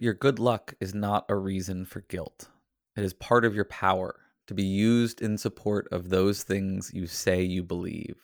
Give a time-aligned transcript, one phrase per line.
[0.00, 2.50] Your good luck is not a reason for guilt.
[2.96, 4.14] It is part of your power
[4.46, 8.14] to be used in support of those things you say you believe.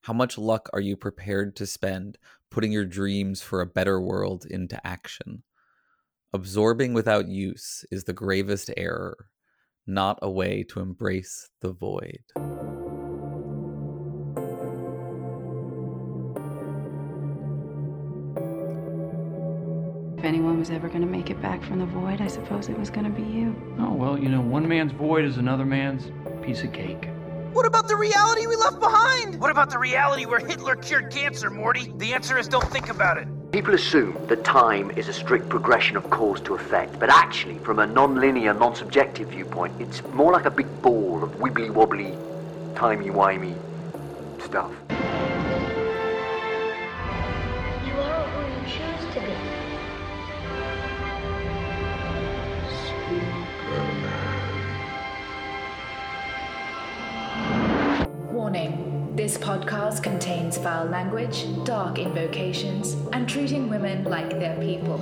[0.00, 2.18] How much luck are you prepared to spend
[2.50, 5.44] putting your dreams for a better world into action?
[6.32, 9.28] Absorbing without use is the gravest error,
[9.86, 12.79] not a way to embrace the void.
[20.70, 23.02] Was ever going to make it back from the void, I suppose it was going
[23.02, 23.56] to be you.
[23.80, 26.12] Oh, well, you know, one man's void is another man's
[26.46, 27.08] piece of cake.
[27.52, 29.40] What about the reality we left behind?
[29.40, 31.92] What about the reality where Hitler cured cancer, Morty?
[31.96, 33.26] The answer is don't think about it.
[33.50, 37.80] People assume that time is a strict progression of cause to effect, but actually, from
[37.80, 42.16] a non-linear, non-subjective viewpoint, it's more like a big ball of wibbly-wobbly,
[42.76, 43.56] timey-wimey
[44.40, 44.70] stuff.
[59.98, 64.98] Contains foul language, dark invocations, and treating women like they're people.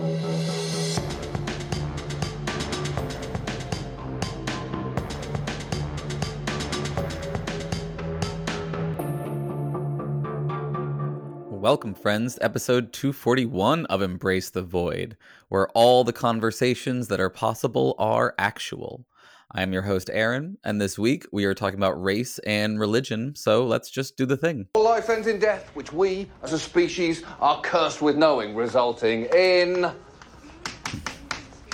[11.51, 15.19] Welcome, friends, to episode 241 of Embrace the Void,
[15.51, 19.05] where all the conversations that are possible are actual.
[19.51, 23.35] I am your host, Aaron, and this week we are talking about race and religion,
[23.35, 24.69] so let's just do the thing.
[24.75, 29.91] Life ends in death, which we, as a species, are cursed with knowing, resulting in.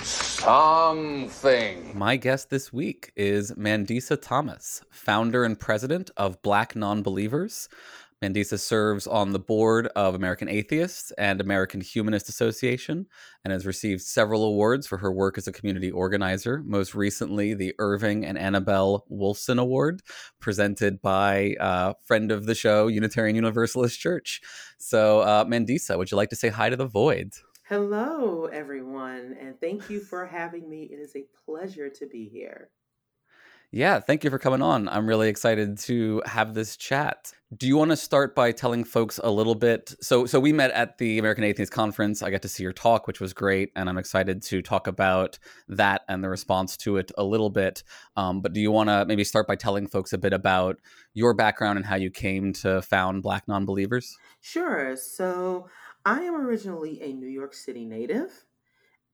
[0.01, 1.97] something.
[1.97, 7.67] My guest this week is Mandisa Thomas, founder and president of Black Nonbelievers.
[8.23, 13.07] Mandisa serves on the board of American Atheists and American Humanist Association
[13.43, 16.63] and has received several awards for her work as a community organizer.
[16.65, 20.01] Most recently, the Irving and Annabelle Wolfson Award,
[20.39, 24.41] presented by uh, friend of the show, Unitarian Universalist Church.
[24.77, 27.33] So, uh, Mandisa, would you like to say hi to the void?
[27.67, 30.83] Hello, everyone, and thank you for having me.
[30.83, 32.69] It is a pleasure to be here.
[33.71, 34.87] Yeah, thank you for coming on.
[34.87, 37.33] I'm really excited to have this chat.
[37.57, 39.93] Do you want to start by telling folks a little bit?
[40.01, 42.21] So, so we met at the American Atheist Conference.
[42.21, 45.37] I got to see your talk, which was great, and I'm excited to talk about
[45.67, 47.83] that and the response to it a little bit.
[48.15, 50.77] Um, but do you want to maybe start by telling folks a bit about
[51.13, 54.11] your background and how you came to found Black Nonbelievers?
[54.41, 54.95] Sure.
[54.95, 55.67] So,
[56.05, 58.45] I am originally a New York City native,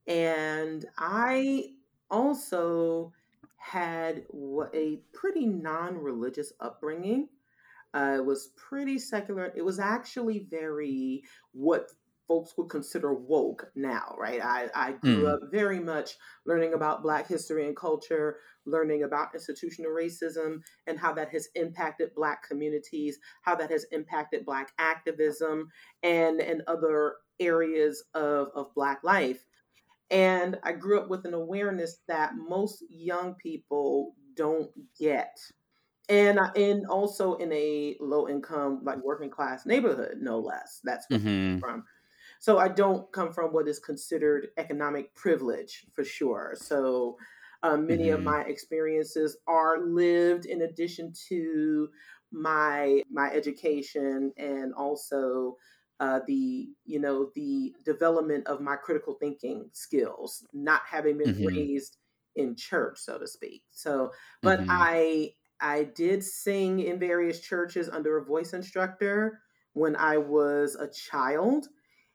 [0.07, 1.69] and I
[2.09, 3.13] also
[3.61, 4.25] had
[4.73, 7.29] a pretty non-religious upbringing.
[7.93, 9.51] Uh, it was pretty secular.
[9.55, 11.23] It was actually very
[11.53, 11.89] what
[12.27, 14.41] folks would consider woke now, right?
[14.43, 15.33] I, I grew Mm.
[15.33, 21.13] up very much learning about Black history and culture, learning about institutional racism and how
[21.13, 25.69] that has impacted Black communities, how that has impacted Black activism,
[26.03, 29.45] and and other areas of, of Black life.
[30.11, 35.37] And I grew up with an awareness that most young people don't get.
[36.09, 40.81] And I, and also in a low income, like working class neighborhood, no less.
[40.83, 41.85] That's where I come hmm from.
[42.39, 46.53] So I don't come from what is considered economic privilege for sure.
[46.55, 47.17] So
[47.63, 51.89] um, many of hmm my experiences are lived in addition to
[52.31, 55.57] my my education and also
[56.01, 61.55] uh, the you know the development of my critical thinking skills, not having been hmm
[61.55, 61.99] raised
[62.35, 63.65] in church, so to speak.
[63.71, 64.13] So,
[64.43, 69.41] but hmm I I did sing in various churches under a voice instructor
[69.73, 71.69] when I was a child,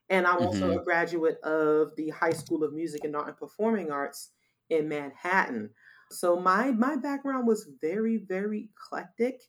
[0.09, 3.37] and I'm also hmm a graduate of the High School of Music and Art and
[3.37, 4.31] Performing Arts
[4.69, 5.73] in Manhattan.
[6.11, 9.41] So my my background was very very eclectic.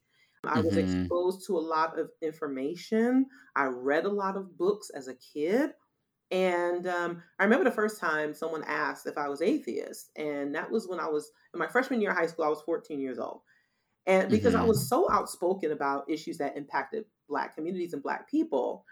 [0.47, 3.27] I was hmm exposed to a lot of information.
[3.57, 5.73] I read a lot of books as a kid.
[6.31, 10.11] And um, I remember the first time someone asked if I was atheist.
[10.17, 12.45] And that was when I was in my freshman year of high school.
[12.45, 13.43] I was 14 years old.
[14.07, 18.29] And because I hmm was so outspoken about issues that impacted Black communities and Black
[18.31, 18.87] people.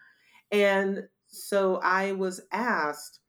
[0.53, 3.21] And so I was asked,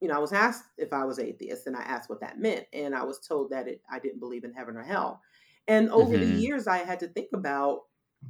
[0.00, 2.66] you know, I was asked if I was atheist, and I asked what that meant.
[2.72, 5.22] And I was told that it, I didn't believe in heaven or hell.
[5.68, 7.82] And over the hmm years, I had to think about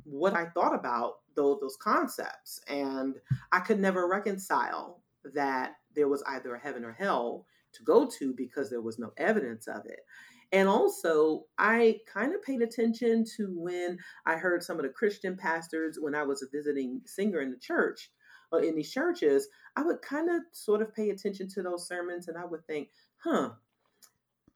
[0.04, 2.60] what I thought about those, those concepts.
[2.68, 3.20] And
[3.52, 8.32] I could never reconcile that there was either a heaven or hell to go to
[8.32, 10.00] because there was no evidence of it.
[10.52, 15.36] And also, I kind of paid attention to when I heard some of the Christian
[15.36, 18.12] pastors when I was a visiting singer in the church
[18.52, 22.28] or in these churches, I would kind of sort of pay attention to those sermons
[22.28, 23.54] and I would think, huh,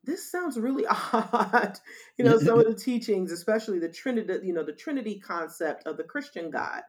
[0.05, 1.79] this sounds really odd.
[2.19, 5.97] you know, some of the teachings, especially the Trinity, you know, the Trinity concept of
[5.97, 6.83] the Christian God.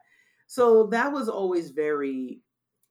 [0.46, 2.40] So that was always very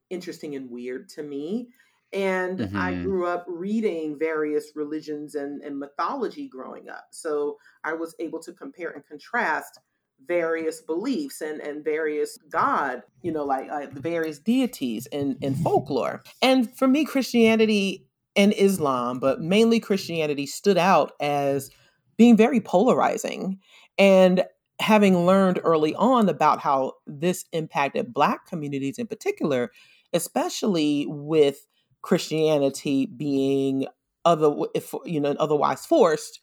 [0.09, 1.69] interesting and weird to me.
[2.13, 2.77] And mm-hmm.
[2.77, 7.05] I grew up reading various religions and, and mythology growing up.
[7.11, 9.79] So I was able to compare and contrast
[10.27, 15.55] various beliefs and, and various God, you know, like uh, the various deities in, in
[15.55, 16.21] folklore.
[16.41, 18.05] And for me, Christianity
[18.35, 21.69] and Islam, but mainly Christianity, stood out as
[22.17, 23.59] being very polarizing.
[23.97, 24.43] And
[24.79, 29.71] having learned early on about how this impacted Black communities in particular,
[30.13, 31.67] especially with
[32.01, 33.85] Christianity being
[34.25, 36.39] other, if you know, otherwise forced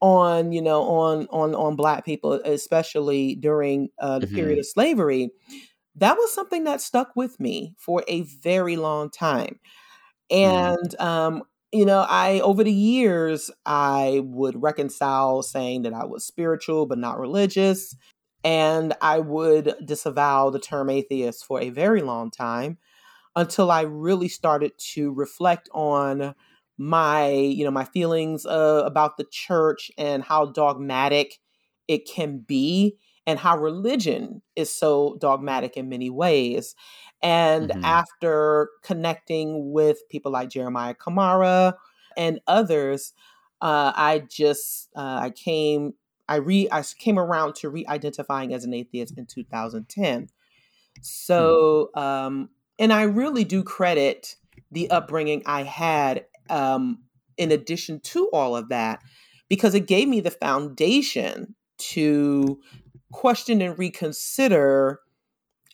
[0.00, 4.36] on you know on on on black people especially during uh, the mm-hmm.
[4.36, 5.30] period of slavery
[5.94, 9.58] that was something that stuck with me for a very long time
[10.30, 11.00] and mm.
[11.00, 11.42] um,
[11.72, 16.98] you know, I over the years I would reconcile saying that I was spiritual but
[16.98, 17.94] not religious,
[18.44, 22.78] and I would disavow the term atheist for a very long time
[23.34, 26.34] until I really started to reflect on
[26.78, 31.38] my, you know, my feelings uh, about the church and how dogmatic
[31.88, 32.96] it can be
[33.26, 36.74] and how religion is so dogmatic in many ways.
[37.22, 37.84] And mm-hmm.
[37.84, 41.76] after connecting with people like Jeremiah Camara
[42.16, 43.12] and others,
[43.60, 45.94] uh, I just uh, I came
[46.28, 50.20] I re I came around to re-identifying as an atheist in 2010.
[50.20, 50.26] Hmm.
[51.00, 54.36] So um, and I really do credit
[54.70, 57.02] the upbringing I had um,
[57.36, 59.00] in addition to all of that
[59.48, 62.60] because it gave me the foundation to
[63.12, 65.00] question and reconsider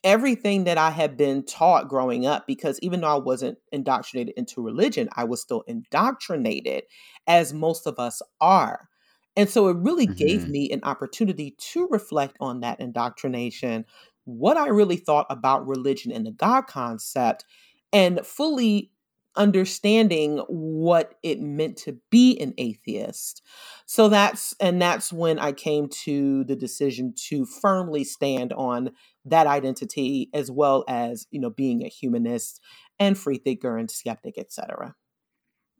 [0.04, 4.62] everything that I had been taught growing up, because even though I wasn't indoctrinated into
[4.62, 6.84] religion, I was still indoctrinated,
[7.26, 8.88] as most of us are.
[9.36, 10.16] And so it really mm-hmm.
[10.16, 13.84] gave me an opportunity to reflect on that indoctrination,
[14.24, 17.44] what I really thought about religion and the God concept,
[17.92, 18.90] and fully
[19.34, 23.42] understanding what it meant to be an atheist.
[23.86, 28.90] So that's and that's when I came to the decision to firmly stand on
[29.24, 32.60] that identity as well as, you know, being a humanist
[32.98, 34.94] and free thinker and skeptic, etc.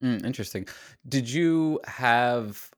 [0.02, 0.66] Mm, interesting.
[1.08, 2.70] Did you have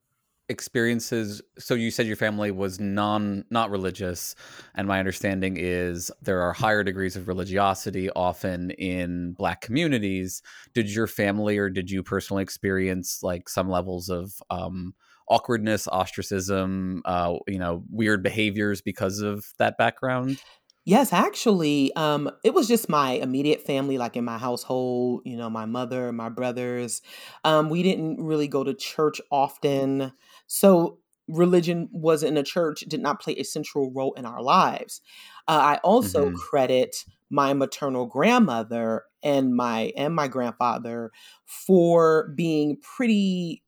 [0.51, 4.35] experiences so you said your family was non not religious
[4.75, 10.43] and my understanding is there are higher degrees of religiosity often in black communities
[10.75, 14.95] did your family or did you personally experience like some levels of um,
[15.29, 20.39] awkwardness ostracism uh, you know weird behaviors because of that background
[20.87, 25.49] Yes, actually, um, it was just my immediate family, like in my household, you know,
[25.49, 27.01] my mother, my brothers.
[27.43, 30.13] Um, we didn't really go to church often.
[30.47, 35.01] So religion wasn't in a church, did not play a central role in our lives.
[35.49, 36.37] Uh, I also mm-hmm.
[36.37, 41.11] credit my maternal grandmother and my and my grandfather
[41.47, 43.64] for being pretty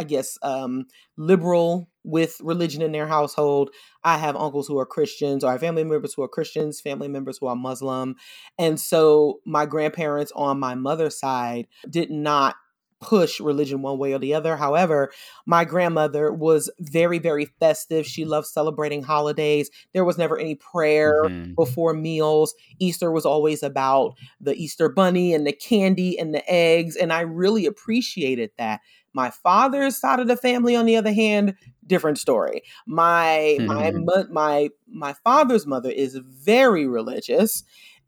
[0.00, 0.86] I guess, um,
[1.18, 3.68] liberal with religion in their household.
[4.02, 7.06] I have uncles who are Christians, or I have family members who are Christians, family
[7.06, 8.16] members who are Muslim.
[8.58, 12.56] And so my grandparents on my mother's side did not
[13.00, 14.56] push religion one way or the other.
[14.56, 15.10] However,
[15.46, 18.06] my grandmother was very, very festive.
[18.06, 19.70] She loved celebrating holidays.
[19.94, 21.54] There was never any prayer mm-hmm.
[21.54, 22.54] before meals.
[22.78, 26.94] Easter was always about the Easter bunny and the candy and the eggs.
[26.94, 28.80] And I really appreciated that.
[29.12, 32.62] My father's side of the family, on the other hand, different story.
[32.86, 34.04] My mm-hmm.
[34.04, 37.64] my my my father's mother is very religious,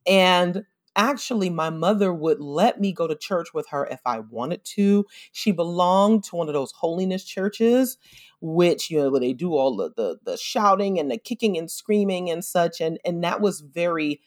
[0.06, 0.64] and
[0.96, 5.06] actually my mother would let me go to church with her if I wanted to.
[5.32, 7.98] She belonged to one of those holiness churches,
[8.40, 11.70] which you know where they do all the the, the shouting and the kicking and
[11.70, 14.20] screaming and such, and and that was very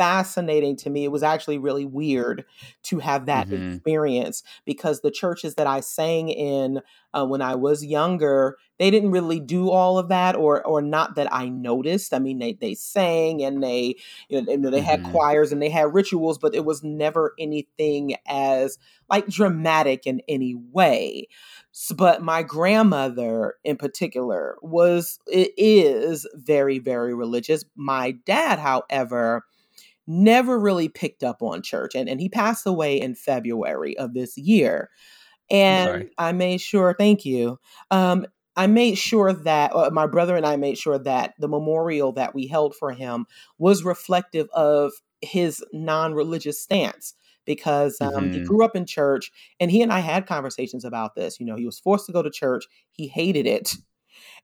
[0.00, 1.04] fascinating to me.
[1.04, 2.46] It was actually really weird
[2.84, 3.72] to have that mm-hmm.
[3.72, 6.80] experience because the churches that I sang in
[7.12, 11.16] uh, when I was younger, they didn't really do all of that, or or not
[11.16, 12.14] that I noticed.
[12.14, 13.96] I mean, they they sang and they
[14.30, 15.12] you know, they had mm-hmm.
[15.12, 18.78] choirs and they had rituals, but it was never anything as
[19.10, 21.28] like dramatic in any way.
[21.72, 27.66] So, but my grandmother in particular was it is very very religious.
[27.76, 29.44] My dad, however
[30.06, 31.94] never really picked up on church.
[31.94, 34.90] And, and he passed away in February of this year.
[35.50, 37.58] And I made sure, thank you.
[37.90, 38.26] Um,
[38.56, 42.34] I made sure that uh, my brother and I made sure that the memorial that
[42.34, 43.26] we held for him
[43.58, 47.14] was reflective of his non-religious stance
[47.46, 48.32] because um, Mm-hmm.
[48.32, 51.40] he grew up in church and he and I had conversations about this.
[51.40, 52.66] You know, he was forced to go to church.
[52.92, 53.74] He hated it.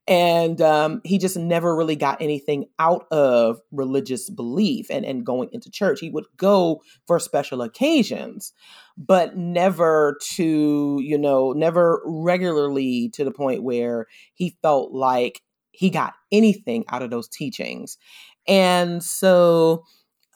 [0.09, 5.49] And um, he just never really got anything out of religious belief and, and going
[5.53, 5.99] into church.
[6.01, 8.53] He would go for special occasions,
[8.97, 15.91] but never to, you know, never regularly to the point where he felt like he
[15.91, 17.99] got anything out of those teachings.
[18.47, 19.85] And so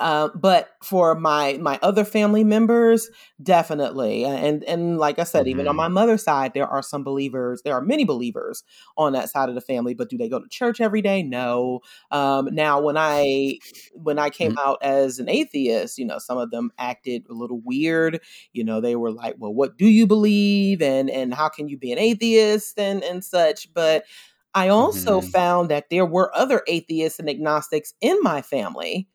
[0.00, 3.11] uh, but for my my other family members,
[3.42, 5.76] definitely, and and like I said, even on Mhm.
[5.76, 7.62] my mother's side, there are some believers.
[7.64, 8.64] There are many believers
[8.97, 9.95] on that side of the family.
[9.95, 11.23] But do they go to church every day?
[11.23, 11.80] No.
[12.11, 13.61] Um, now, when I
[13.92, 17.61] when I came out as an atheist, you know, some of them acted a little
[17.64, 18.21] weird.
[18.52, 21.78] You know, they were like, "Well, what do you believe?" and and how can you
[21.78, 23.73] be an atheist and and such.
[23.75, 24.04] But
[24.54, 25.33] I also Mhm.
[25.33, 29.09] found that there were other atheists and agnostics in my family.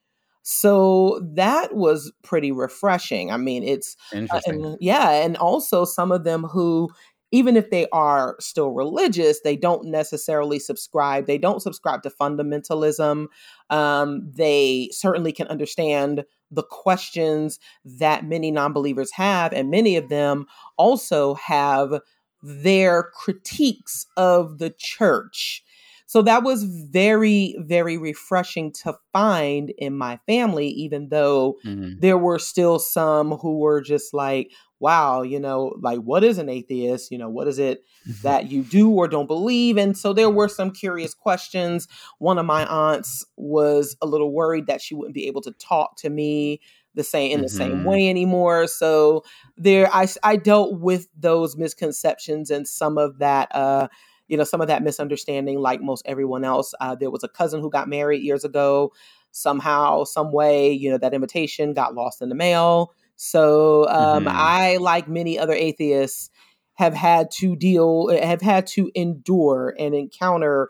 [0.47, 3.31] So that was pretty refreshing.
[3.31, 4.63] I mean, it's uh, Interesting.
[4.63, 6.91] and yeah, and also some of them who
[7.31, 11.25] even if they are still religious, they don't necessarily subscribe.
[11.25, 13.25] They don't subscribe to fundamentalism.
[13.71, 20.09] Um, they certainly can understand the questions that many non believers have, and many of
[20.09, 20.45] them
[20.77, 22.01] also have
[22.43, 25.63] their critiques of the church.
[26.07, 31.95] So that was very, very refreshing to find in my family, even though Mhm.
[32.00, 36.50] there were still some who were just like, wow, you know, like, what is an
[36.50, 37.12] atheist?
[37.12, 37.81] You know, what is it
[38.21, 39.77] that you do or don't believe?
[39.77, 41.88] And so there were some curious questions.
[42.19, 45.95] One of my aunts was a little worried that she wouldn't be able to talk
[45.97, 46.62] to me
[46.93, 47.83] the same in the same Mhm.
[47.83, 48.67] way anymore.
[48.67, 49.24] So
[49.57, 53.88] there, I I dealt with those misconceptions and some of that, uh,
[54.27, 56.74] you know, some of that misunderstanding, like most everyone else.
[56.79, 58.91] Uh, there was a cousin who got married years ago.
[59.32, 62.94] Somehow, some way, you know, that invitation got lost in the mail.
[63.17, 64.32] So um, Mhm.
[64.32, 66.29] I, like many other atheists,
[66.75, 70.70] have had to deal, have had to endure and encounter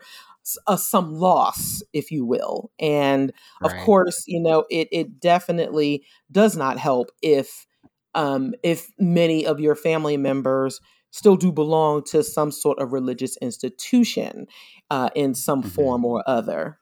[0.66, 2.70] uh, some loss, if you will.
[2.78, 3.32] And
[3.62, 3.76] of Right.
[3.76, 7.66] course, you know, it it definitely does not help if
[8.14, 10.80] um, if many of your family members
[11.16, 14.46] still do belong to some sort of religious institution
[14.90, 15.72] uh, in some Mhm.
[15.72, 16.78] form or other.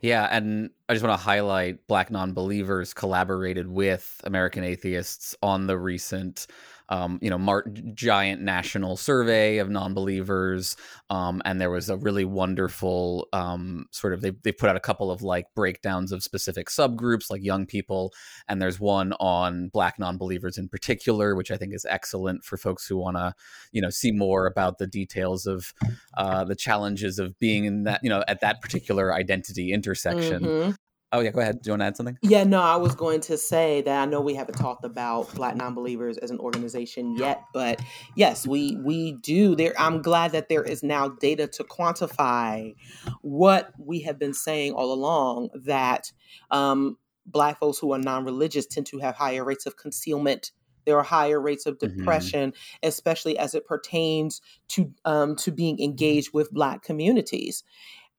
[0.00, 5.78] Yeah, and I just want to highlight Black non-believers collaborated with American atheists on the
[5.78, 6.48] recent,
[6.92, 10.76] um, you know, mar- giant national survey of non-believers,
[11.08, 14.80] um, and there was a really wonderful um, sort of they they put out a
[14.80, 18.12] couple of like breakdowns of specific subgroups like young people,
[18.46, 22.86] and there's one on Black non-believers in particular, which I think is excellent for folks
[22.86, 23.34] who want to,
[23.72, 25.72] you know, see more about the details of
[26.18, 30.42] uh, the challenges of being in that, you know, at that particular identity intersection.
[30.42, 30.76] Mhm.
[31.14, 31.60] Oh yeah, go ahead.
[31.60, 32.16] Do you want to add something?
[32.22, 35.56] Yeah, no, I was going to say that I know we haven't talked about Black
[35.56, 37.82] non-believers as an organization yet, but
[38.16, 39.54] yes, we we do.
[39.54, 42.74] There, I'm glad that there is now data to quantify
[43.20, 46.10] what we have been saying all along that
[46.50, 50.52] um, Black folks who are non-religious tend to have higher rates of concealment.
[50.86, 51.96] There are higher rates of Mhm.
[51.98, 52.52] depression,
[52.82, 57.62] especially as it pertains to um, to being engaged with Black communities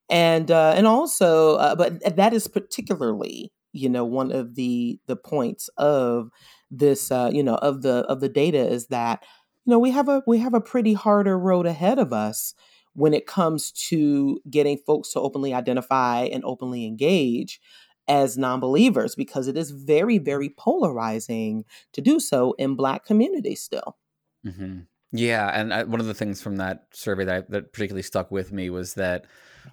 [0.08, 5.16] and uh, and also uh, but that is particularly you know one of the the
[5.16, 6.30] points of
[6.70, 9.22] this uh, you know of the of the data is that
[9.64, 12.54] you know we have a we have a pretty harder road ahead of us
[12.94, 17.60] when it comes to getting folks to openly identify and openly engage
[18.06, 23.96] as non-believers because it is very very polarizing to do so in black communities still.
[24.44, 24.80] Hmm
[25.12, 28.52] Yeah, and I, one of the things from that survey that that particularly stuck with
[28.52, 29.26] me was that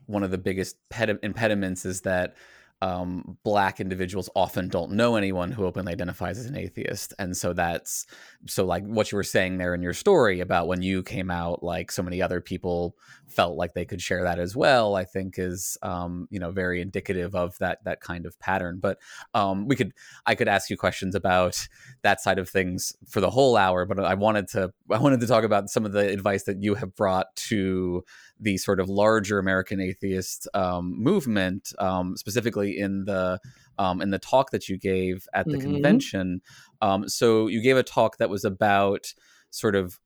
[0.06, 2.36] one of the biggest pedi- impediments is that
[2.84, 7.54] um, black individuals often don't know anyone who openly identifies as an atheist, and so
[7.54, 8.08] that's
[8.48, 11.62] so like what you were saying there in your story about when you came out,
[11.62, 12.96] like so many other people
[13.28, 14.96] felt like they could share that as well.
[14.96, 18.80] I think is um, you know very indicative of that that kind of pattern.
[18.82, 18.98] But
[19.36, 19.94] um, we could
[20.26, 21.68] I could ask you questions about
[22.02, 25.28] that side of things for the whole hour, but I wanted to I wanted to
[25.28, 28.04] talk about some of the advice that you have brought to
[28.42, 33.40] the sort of larger American atheist um, movement, um, specifically in the
[33.78, 35.62] um, in the talk that you gave at the Mhm.
[35.64, 36.42] convention.
[36.82, 39.14] Um, so you gave a talk that was about
[39.52, 40.00] sort of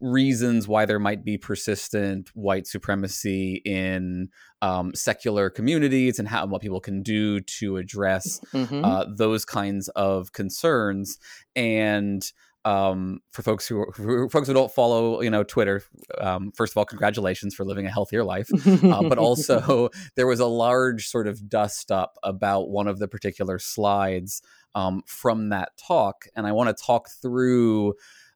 [0.00, 4.28] reasons why there might be persistent white supremacy in
[4.60, 8.80] um, secular communities and how what people can do to address Mhm.
[8.84, 11.18] uh, those kinds of concerns.
[11.54, 12.30] And
[12.64, 15.82] um, for folks who for folks who don't follow, you know, Twitter.
[16.18, 18.48] Um, first of all, congratulations for living a healthier life.
[18.66, 23.08] Uh, but also, there was a large sort of dust up about one of the
[23.08, 24.40] particular slides
[24.74, 27.94] um, from that talk, and I want to talk through,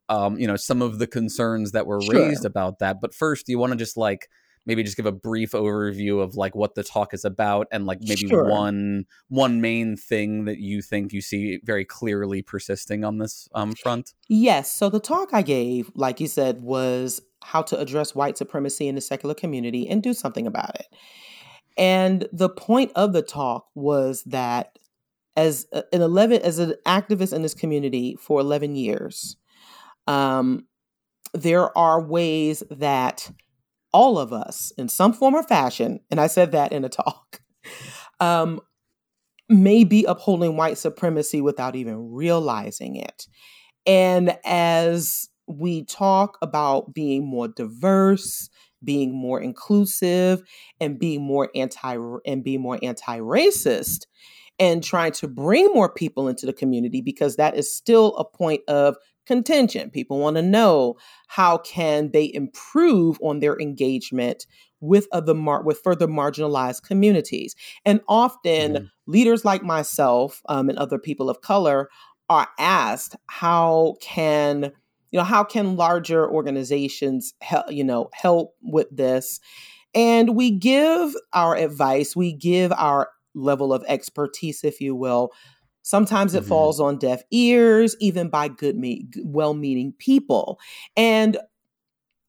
[0.08, 2.14] um, you know, some of the concerns that were Sure.
[2.28, 3.00] raised about that.
[3.00, 4.28] But first, do you want to just like
[4.66, 7.98] maybe just give a brief overview of like what the talk is about and like
[8.00, 8.48] maybe Sure.
[8.48, 13.72] one one main thing that you think you see very clearly persisting on this um,
[13.72, 14.70] front Yes.
[14.70, 18.94] So the talk I gave, like you said, was how to address white supremacy in
[18.94, 20.86] the secular community and do something about it.
[21.76, 24.78] And the point of the talk was that
[25.36, 29.36] as an 11 as an activist in this community for 11 years,
[30.06, 30.66] um,
[31.32, 33.30] there are ways that
[33.92, 37.40] all of us, in some form or fashion, and I said that in a talk,
[38.20, 38.60] um,
[39.48, 43.26] may be upholding white supremacy without even realizing it.
[43.86, 48.50] And as we talk about being more diverse,
[48.84, 50.42] being more inclusive,
[50.80, 54.06] and being more anti and being more anti-racist,
[54.58, 58.60] and trying to bring more people into the community because that is still a point
[58.68, 58.96] of
[59.28, 59.90] contention.
[59.90, 60.96] People want to know
[61.28, 64.46] how can they improve on their engagement
[64.80, 67.54] with other mar- with further marginalized communities.
[67.84, 71.88] And often leaders like myself um, and other people of color
[72.28, 74.72] are asked how can
[75.10, 79.40] you know how can larger organizations help you know help with this
[79.94, 85.30] and we give our advice we give our level of expertise if you will
[85.88, 86.46] sometimes it Mhm.
[86.46, 90.58] falls on deaf ears even by good me well-meaning people
[90.96, 91.38] and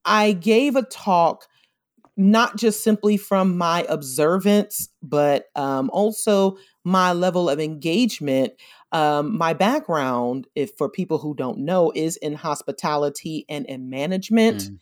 [0.06, 1.46] i gave a talk
[2.18, 8.54] not just simply from my observance but um, also my level of engagement
[8.92, 14.70] um, my background if for people who don't know is in hospitality and in management
[14.70, 14.80] Mm.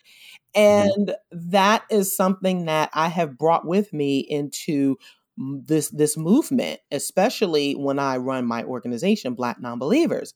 [0.56, 4.98] and that is something that i have brought with me into
[5.38, 10.34] this this movement especially when i run my organization black nonbelievers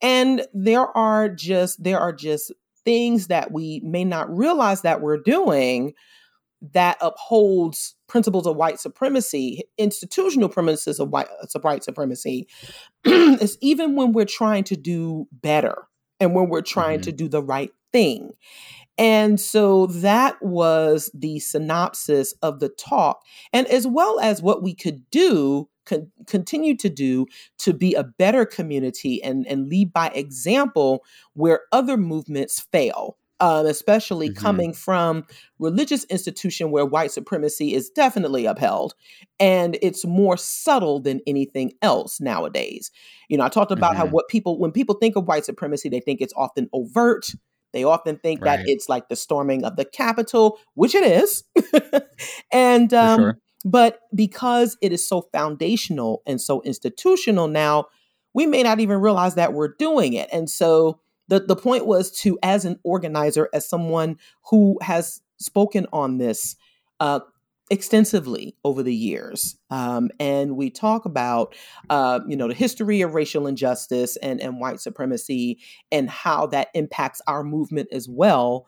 [0.00, 2.52] and there are just there are just
[2.84, 5.92] things that we may not realize that we're doing
[6.72, 12.48] that upholds principles of white supremacy, institutional premises of white, of white supremacy,
[13.04, 15.86] is even when we're trying to do better
[16.18, 17.04] and when we're trying Mhm.
[17.04, 18.32] to do the right thing.
[18.98, 24.74] And so that was the synopsis of the talk, and as well as what we
[24.74, 27.26] could do, con- continue to do
[27.58, 33.16] to be a better community and, and lead by example where other movements fail.
[33.40, 34.34] Um, especially Mhm.
[34.34, 35.24] coming from
[35.60, 38.94] religious institution where white supremacy is definitely upheld
[39.38, 42.90] and it's more subtle than anything else nowadays
[43.28, 44.10] you know i talked about how Mhm.
[44.10, 47.26] what people when people think of white supremacy they think it's often overt
[47.72, 51.44] they often think that it's like the storming of the capitol which it is.
[52.52, 53.38] And um sure.
[53.64, 57.86] but because it is so foundational and so institutional now
[58.34, 60.28] we may not even realize that we're doing it.
[60.32, 64.18] And so the, the point was to as an organizer as someone
[64.50, 66.56] who has spoken on this
[67.00, 67.20] uh,
[67.70, 71.54] extensively over the years um, and we talk about
[71.90, 75.60] uh, you know the history of racial injustice and, and white supremacy
[75.92, 78.66] and how that impacts our movement as well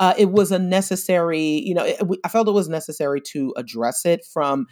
[0.00, 4.04] uh, it was a necessary you know it, i felt it was necessary to address
[4.04, 4.66] it from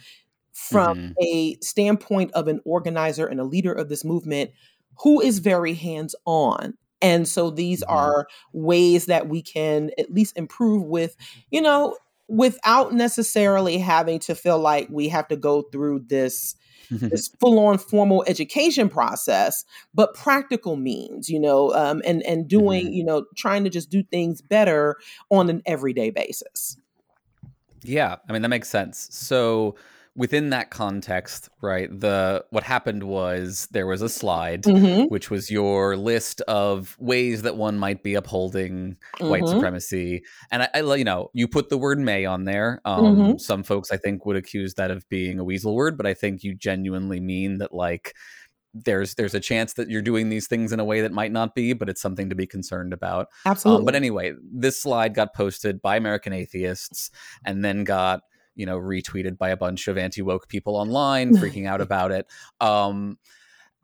[0.53, 1.17] from Mhm.
[1.21, 4.51] a standpoint of an organizer and a leader of this movement
[5.01, 8.13] who is very hands on and so these Mhm.
[8.13, 11.15] are ways that we can at least improve with
[11.51, 11.97] you know
[12.31, 16.55] without necessarily having to feel like we have to go through this
[16.91, 19.63] this full-on formal education process
[19.93, 22.93] but practical means you know um, and and doing Mhm.
[22.93, 24.97] you know trying to just do things better
[25.29, 26.77] on an everyday basis
[27.83, 29.07] Yeah, I mean that makes sense.
[29.11, 29.75] So
[30.15, 35.07] within that context, right, the what happened was there was a slide Mhm.
[35.07, 38.95] which was your list of ways that one might be upholding
[39.25, 39.47] white Mhm.
[39.47, 40.23] supremacy.
[40.51, 42.81] And I, I you know, you put the word may on there.
[42.85, 43.37] Um Mhm.
[43.37, 46.43] some folks I think would accuse that of being a weasel word, but I think
[46.43, 48.13] you genuinely mean that like
[48.73, 51.55] there's there's a chance that you're doing these things in a way that might not
[51.55, 53.27] be, but it's something to be concerned about.
[53.45, 57.11] absolutely Um, but anyway, this slide got posted by American atheists
[57.45, 58.21] and then got
[58.61, 62.27] you know retweeted by a bunch of anti woke people online, freaking out about it.
[62.61, 63.17] Um,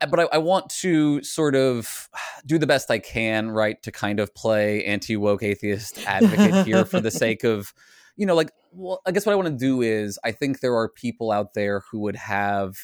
[0.08, 2.08] but I, I want to sort of
[2.46, 6.84] do the best I can, right, to kind of play anti woke atheist advocate here
[6.84, 7.74] for the sake of,
[8.16, 10.76] you know, like, well, I guess what I want to do is I think there
[10.76, 12.76] are people out there who would have,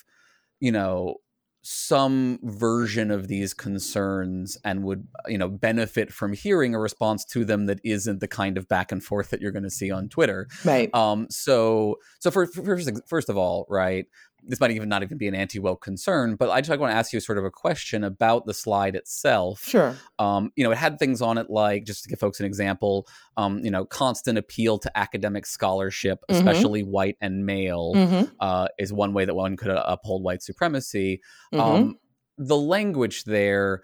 [0.58, 1.18] you know,
[1.66, 7.42] some version of these concerns and would you know benefit from hearing a response to
[7.44, 10.08] them that isn't the kind of back and forth that you're going to see on
[10.08, 10.46] Twitter.
[10.64, 10.94] Right.
[10.94, 14.04] Um so so for, for first first of all, right,
[14.46, 17.12] this might even not even be an anti-woke concern, but I just want to ask
[17.12, 19.64] you sort of a question about the slide itself.
[19.64, 19.96] Sure.
[20.18, 23.06] Um, you know, it had things on it like, just to give folks an example,
[23.36, 26.36] um, you know, constant appeal to academic scholarship, Mhm.
[26.36, 28.30] especially white and male, Mhm.
[28.40, 31.20] uh, is one way that one could uh, uphold white supremacy.
[31.52, 31.60] Mhm.
[31.60, 31.98] Um,
[32.38, 33.82] the language there.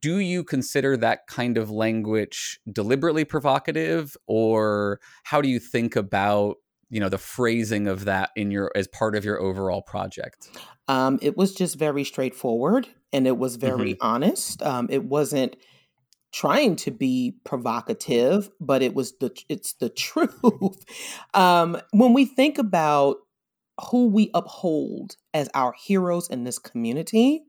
[0.00, 6.56] Do you consider that kind of language deliberately provocative, or how do you think about
[6.90, 10.50] you know the phrasing of that in your as part of your overall project
[10.88, 14.00] Um, it was just very straightforward and it was very Mm-hmm.
[14.00, 14.62] honest.
[14.62, 15.56] Um, it wasn't
[16.32, 20.84] trying to be provocative, but it was the it's the truth.
[21.34, 23.18] um, when we think about
[23.90, 27.44] who we uphold as our heroes in this community,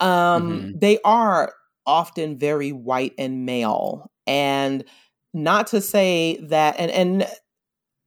[0.00, 0.74] um, Mhm.
[0.74, 1.52] they are
[1.86, 4.84] often very white and male, and
[5.32, 7.26] not to say that and and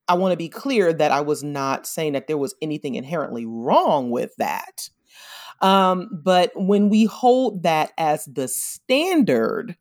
[0.07, 3.45] I want to be clear that I was not saying that there was anything inherently
[3.45, 4.89] wrong with that.
[5.61, 9.75] Um, but when we hold that as the standard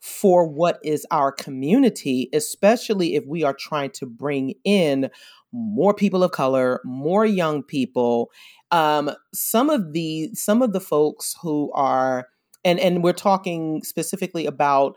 [0.00, 5.10] for what is our community, especially if we are trying to bring in
[5.52, 8.30] more people of color, more young people,
[8.70, 12.28] um, some of the some of the folks who are
[12.64, 14.96] and and we're talking specifically about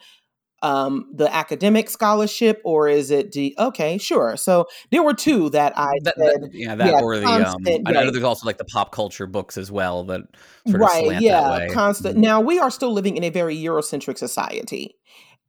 [0.64, 3.98] um, the academic scholarship, or is it the okay?
[4.00, 4.36] Sure.
[4.38, 7.82] So there were two that I that, said, that- yeah that or the um constant,
[7.86, 8.12] I know right.
[8.12, 10.22] there's also like the pop culture books as well that
[10.68, 12.22] sort of right slant yeah that way constant Mhm.
[12.22, 14.96] now we are still living in a very eurocentric society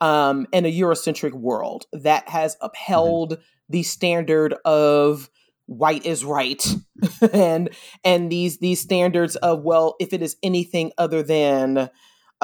[0.00, 2.66] um and a eurocentric world that has Mm-hmm.
[2.66, 5.30] upheld the standard of
[5.66, 6.66] white is right
[7.32, 7.70] and
[8.04, 11.88] and these these standards of well if it is anything other than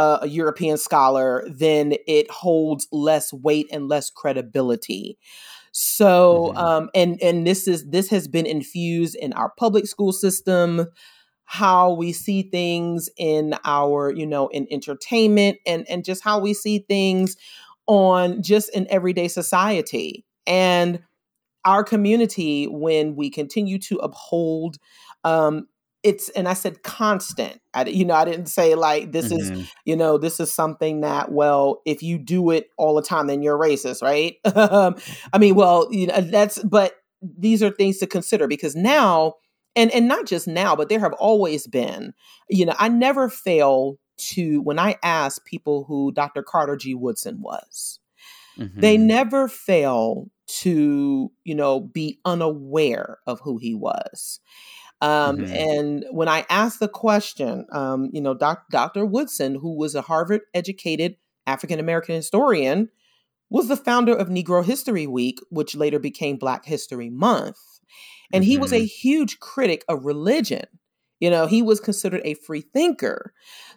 [0.00, 5.18] uh, a european scholar then it holds less weight and less credibility
[5.72, 6.56] so Mhm.
[6.56, 10.86] um and and this is this has been infused in our public school system
[11.44, 16.54] how we see things in our you know in entertainment and and just how we
[16.54, 17.36] see things
[17.86, 21.00] on just in everyday society and
[21.64, 24.76] our community when we continue to uphold
[25.24, 25.66] um
[26.02, 29.68] it's and i said constant i you know i didn't say like this is Mhm.
[29.84, 33.42] you know this is something that well if you do it all the time then
[33.42, 34.94] you're racist right um,
[35.32, 39.34] i mean well you know that's but these are things to consider because now
[39.76, 42.12] and and not just now but there have always been
[42.48, 47.40] you know i never fail to when i ask people who dr carter g woodson
[47.42, 47.98] was
[48.76, 48.98] they Mhm.
[48.98, 54.40] never fail to you know be unaware of who he was
[55.00, 55.52] um, Mhm.
[55.52, 60.02] and when i asked the question um, you know doc, dr woodson who was a
[60.02, 62.88] harvard educated african american historian
[63.50, 67.58] was the founder of negro history week which later became black history month
[68.32, 68.86] and he was a Mhm.
[68.86, 70.66] huge critic of religion
[71.20, 73.33] you know he was considered a free thinker.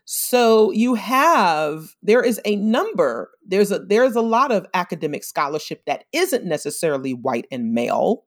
[0.06, 5.84] So you have there is a number there's a there's a lot of academic scholarship
[5.86, 8.23] that isn't necessarily white and male.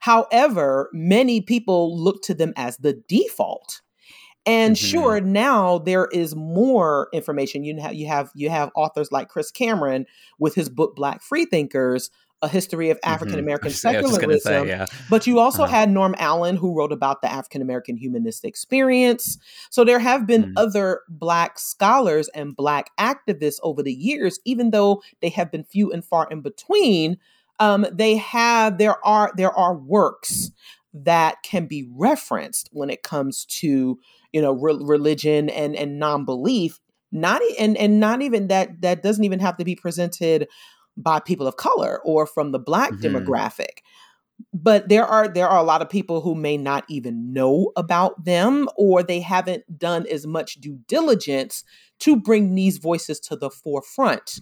[0.00, 3.80] However many people look to them as the default.
[4.46, 4.78] And Mhm.
[4.78, 7.64] sure now there is more information.
[7.64, 10.06] You have you have you have authors like chris cameron
[10.38, 12.10] with his book black freethinkers
[12.42, 13.84] a history of african american Mhm.
[13.84, 14.86] Yeah, I was just gonna secularism say, yeah.
[15.10, 15.72] but you also Uh-huh.
[15.72, 19.36] had Norm Allen, who wrote about the African American humanist experience.
[19.70, 20.52] So there have been Mhm.
[20.56, 25.92] other Black scholars and Black activists over the years, even though they have been few
[25.92, 27.18] and far in between.
[27.58, 30.50] Um, they have there are there are works
[30.94, 33.98] that can be referenced when it comes to
[34.32, 36.80] you know re- religion and and non belief.
[37.12, 40.48] Not and and not even that that doesn't even have to be presented
[41.02, 43.02] by people of color or from the Black Mhm.
[43.02, 43.78] demographic
[44.54, 48.24] but there are there are a lot of people who may not even know about
[48.24, 51.62] them or they haven't done as much due diligence
[51.98, 54.40] to bring these voices to the forefront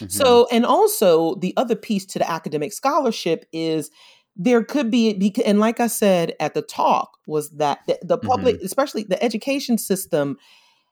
[0.00, 0.10] Mhm.
[0.12, 3.90] so and also the other piece to the academic scholarship is
[4.36, 8.60] there could be and like i said at the talk was that the, the public
[8.62, 10.36] especially the education system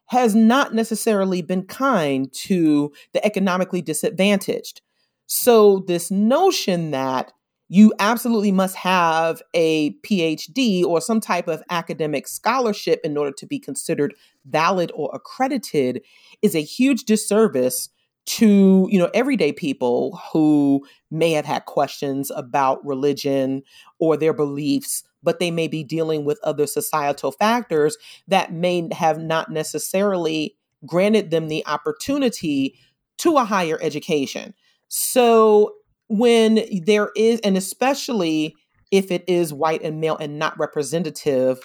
[0.07, 4.81] has not necessarily been kind to the economically disadvantaged.
[5.25, 7.33] So this notion that
[7.69, 13.45] you absolutely must have a PhD or some type of academic scholarship in order to
[13.45, 14.13] be considered
[14.45, 16.01] valid or accredited
[16.41, 17.89] is a huge disservice
[18.25, 23.63] to you know everyday people who may have had questions about religion
[23.99, 27.97] or their beliefs but they may be dealing with other societal factors
[28.29, 32.79] that may have not necessarily granted them the opportunity
[33.17, 34.53] to a higher education.
[34.87, 35.73] So
[36.07, 38.55] when there is, and especially
[38.89, 41.59] if it is white and male and not representative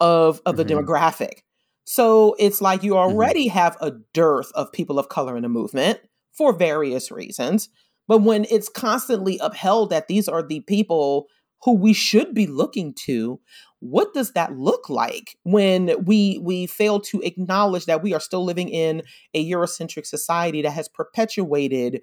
[0.00, 0.80] of, of the mm-hmm.
[0.80, 1.42] demographic.
[1.84, 3.12] So it's like you mm-hmm.
[3.12, 3.58] already mm-hmm.
[3.58, 6.00] have a dearth of people of color in the movement
[6.32, 7.68] for various reasons.
[8.08, 11.28] But when it's constantly upheld that these are the people
[11.64, 13.40] who we should be looking to,
[13.80, 18.44] what does that look like when we we fail to acknowledge that we are still
[18.44, 19.02] living in
[19.34, 22.00] a Eurocentric society that has perpetuated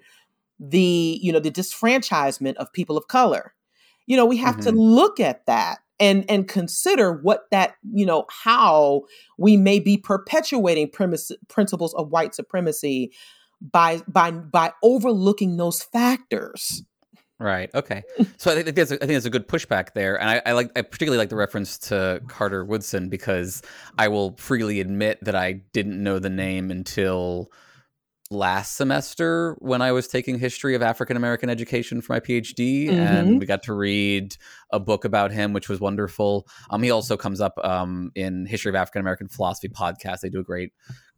[0.60, 3.54] the you know the disfranchisement of people of color?
[4.06, 4.70] You know, we have mm-hmm.
[4.70, 9.02] to look at that and and consider what that you know how
[9.38, 13.12] we may be perpetuating premise, principles of white supremacy
[13.60, 16.82] by by by overlooking those factors.
[17.42, 17.70] Right.
[17.74, 18.04] Okay.
[18.36, 20.52] So I think that's a, I think that's a good pushback there, and I, I,
[20.52, 23.62] like I particularly like the reference to Carter Woodson because
[23.98, 27.50] I will freely admit that I didn't know the name until
[28.30, 32.98] last semester when I was taking history of African American education for my PhD, mm-hmm.
[32.98, 34.36] and we got to read
[34.70, 36.46] a book about him, which was wonderful.
[36.70, 40.20] Um, he also comes up um, in History of African American Philosophy podcast.
[40.20, 40.72] They do a great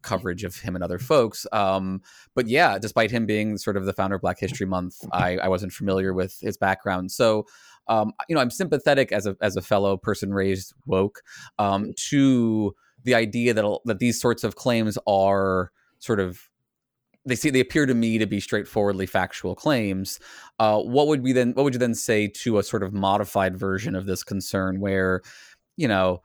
[0.04, 1.46] coverage of him and other folks.
[1.52, 2.02] Um,
[2.34, 5.48] but yeah, despite him being sort of the founder of Black History Month, I, I
[5.48, 7.10] wasn't familiar with his background.
[7.10, 7.46] So,
[7.88, 11.22] um, you know, I'm sympathetic as a as a fellow person raised woke
[11.58, 16.48] um, to the idea that that these sorts of claims are sort of
[17.26, 20.20] they see they appear to me to be straightforwardly factual claims.
[20.58, 21.52] Uh, what would we then?
[21.52, 25.22] What would you then say to a sort of modified version of this concern, where
[25.76, 26.22] you know,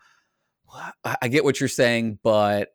[1.03, 2.69] I, I get what you're saying, but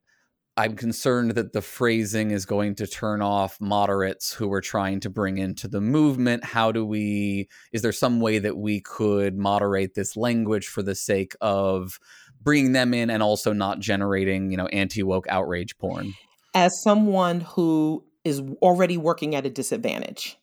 [0.56, 5.10] I'm concerned that the phrasing is going to turn off moderates who are trying to
[5.10, 6.44] bring into the movement.
[6.44, 7.48] How do we?
[7.72, 11.98] Is there some way that we could moderate this language for the sake of
[12.40, 16.14] bringing them in and also not generating, you know, anti woke outrage porn?
[16.54, 20.38] As someone who is already working at a disadvantage.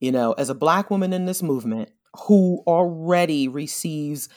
[0.00, 1.90] You know, as a black woman in this movement
[2.26, 4.28] who already receives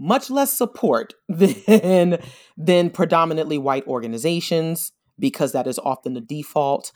[0.00, 2.18] much less support than
[2.56, 6.90] than predominantly white organizations because that is often the default.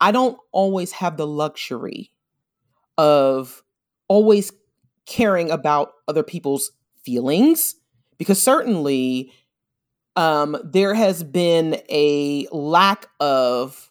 [0.00, 2.12] I don't always have the luxury
[2.96, 3.62] of
[4.08, 4.52] always
[5.06, 6.70] caring about other people's
[7.04, 7.74] feelings
[8.16, 9.32] because certainly
[10.16, 13.90] um, there has been a lack of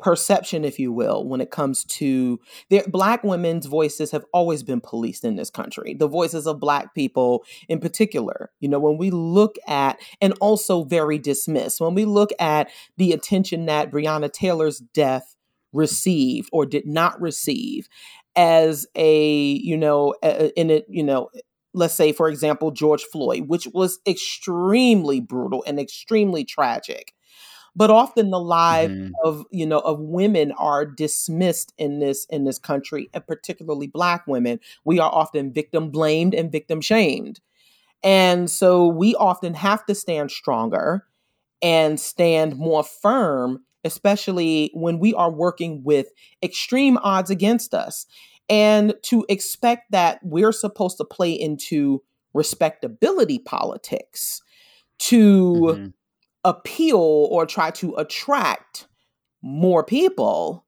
[0.00, 4.80] perception, if you will, when it comes to their black women's voices have always been
[4.80, 5.94] policed in this country.
[5.94, 8.50] The voices of black people in particular.
[8.60, 13.12] You know, when we look at and also very dismissed, when we look at the
[13.12, 15.36] attention that Breonna Taylor's death
[15.72, 17.88] received or did not receive
[18.36, 21.30] as a, you know, in it, you know,
[21.72, 27.12] let's say for example George Floyd, which was extremely brutal and extremely tragic
[27.74, 29.12] but often the lives mm-hmm.
[29.24, 34.26] of you know of women are dismissed in this in this country and particularly black
[34.26, 34.60] women.
[34.84, 37.40] We are often victim blamed and victim shamed.
[38.02, 41.06] And so we often have to stand stronger
[41.62, 46.08] and stand more firm especially when we are working with
[46.42, 48.06] extreme odds against us.
[48.48, 52.02] And to expect that we're supposed to play into
[52.34, 54.42] respectability politics
[54.98, 55.86] to mm-hmm
[56.44, 58.86] appeal or try to attract
[59.42, 60.66] more people,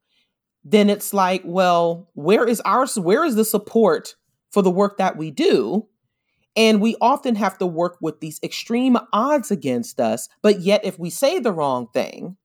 [0.65, 4.17] then it's like, well, where is our where is the support
[4.51, 5.89] for the work that we do?
[6.55, 10.99] And we often have to work with these extreme odds against us, but yet if
[10.99, 12.37] we say the wrong thing,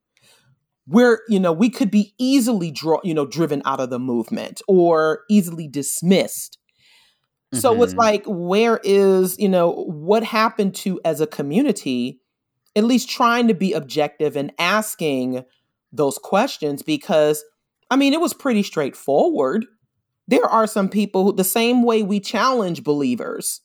[0.87, 4.61] we're, you know, we could be easily draw, you know, driven out of the movement
[4.67, 6.57] or easily dismissed.
[7.53, 7.59] Mm-hmm.
[7.59, 7.99] So it's mm-hmm.
[7.99, 12.21] like, where is, you know, what happened to as a community
[12.77, 15.43] at least trying to be objective and asking
[15.91, 17.43] those questions because
[17.89, 19.65] I mean, it was pretty straightforward.
[20.27, 23.61] There are some people who, the same way we challenge believers,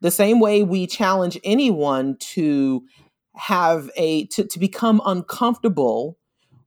[0.00, 2.82] the same way we challenge anyone to
[3.36, 6.18] have a to, to become uncomfortable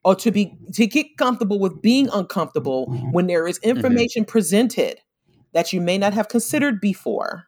[0.04, 3.78] or to be to get comfortable with being uncomfortable when there is mm-hmm.
[3.78, 4.32] information mm-hmm.
[4.32, 5.00] presented
[5.54, 7.48] that you may not have considered before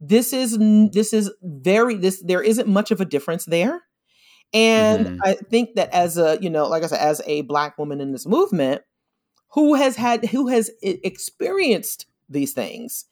[0.00, 0.58] this is
[0.92, 3.82] this is very this there isn't much of a difference there.
[4.52, 5.20] And mm-hmm.
[5.24, 8.12] i think that as a you know like i said as a black woman in
[8.12, 8.82] this movement
[9.50, 13.06] who has had who has experienced these things?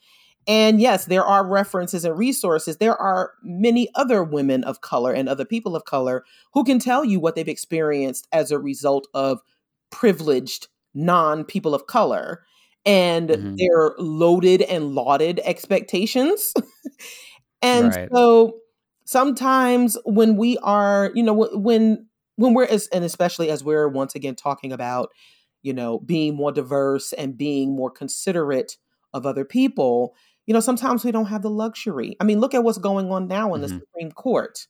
[0.47, 2.77] And yes there are references and resources.
[2.77, 7.05] There are many other women of color and other people of color who can tell
[7.05, 9.40] you what they've experienced as a result of
[9.90, 12.44] privileged non people of color
[12.87, 13.59] and Mhm.
[13.59, 16.53] their loaded and lauded expectations.
[17.62, 18.12] and Right.
[18.12, 18.59] so
[19.07, 24.14] sometimes when we are, you know, when when we're as and especially as we're once
[24.14, 25.11] again talking about,
[25.62, 28.77] you know, being more diverse and being more considerate
[29.14, 30.14] of other people,
[30.47, 32.16] you know, sometimes we don't have the luxury.
[32.20, 33.85] I mean, look at what's going on now in the Mhm.
[33.88, 34.66] Supreme Court.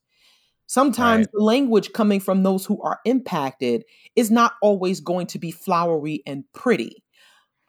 [0.67, 1.31] Sometimes Right.
[1.33, 3.85] the language coming from those who are impacted
[4.17, 7.04] is not always going to be flowery and pretty.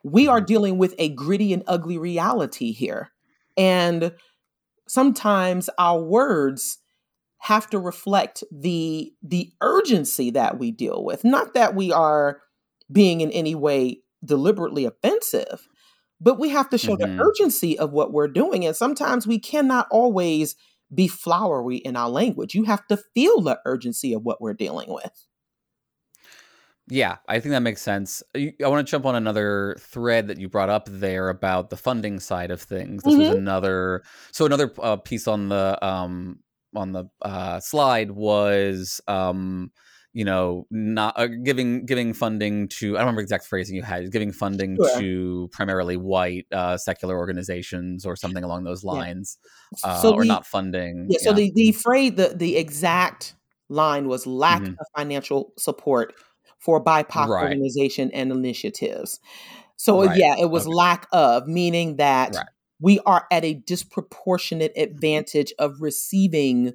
[0.05, 0.45] We are Mhm.
[0.45, 3.11] dealing with a gritty and ugly reality here.
[3.57, 4.13] And
[4.87, 6.79] sometimes our words
[7.39, 11.23] have to reflect the the urgency that we deal with.
[11.23, 12.41] Not that we are
[12.91, 15.67] being in any way deliberately offensive,
[16.21, 16.99] but we have to show Mhm.
[16.99, 18.65] the urgency of what we're doing.
[18.65, 20.55] And sometimes we cannot always
[20.93, 22.55] be flowery in our language.
[22.55, 25.27] You have to feel the urgency of what we're dealing with.
[26.87, 28.21] Yeah, I think that makes sense.
[28.35, 32.19] I want to jump on another thread that you brought up there about the funding
[32.19, 33.03] side of things.
[33.03, 33.35] This was Mhm.
[33.35, 36.39] another, so another uh, piece on the um
[36.75, 39.71] on the uh, slide was um
[40.13, 43.81] you know not uh, giving giving funding to I don't remember the exact phrasing you
[43.81, 44.99] had giving funding Sure.
[44.99, 49.03] to primarily white uh, secular organizations or something along those Yeah.
[49.03, 49.39] lines,
[49.81, 51.09] uh, So or the not funding.
[51.09, 53.35] yeah, so the the phrase the the exact
[53.69, 54.77] line was lack Mhm.
[54.79, 56.13] of financial support
[56.65, 57.43] for BIPOC Right.
[57.43, 59.19] organization and initiatives.
[59.77, 60.17] So Right.
[60.17, 60.73] yeah, it was Okay.
[60.73, 62.45] lack of, meaning that Right.
[62.81, 66.73] we are at a disproportionate advantage of receiving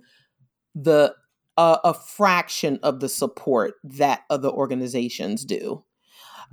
[0.74, 1.14] the
[1.56, 5.84] uh, a fraction of the support that other organizations do.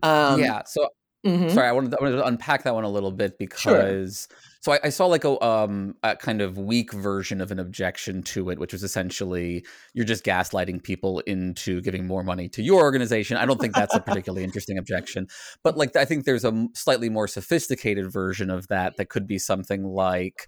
[0.04, 0.64] Um, yeah.
[0.66, 0.90] So
[1.28, 1.52] mhm.
[1.52, 4.28] sorry i wanted, I wanted to unpack that one a little bit because
[4.62, 8.24] so I, I saw like a um a kind of weak version of an objection
[8.24, 12.82] to it which was essentially you're just gaslighting people into giving more money to your
[12.82, 13.38] organization.
[13.38, 15.28] I don't think that's a particularly interesting objection
[15.64, 19.38] but like i think there's a slightly more sophisticated version of that that could be
[19.38, 20.48] something like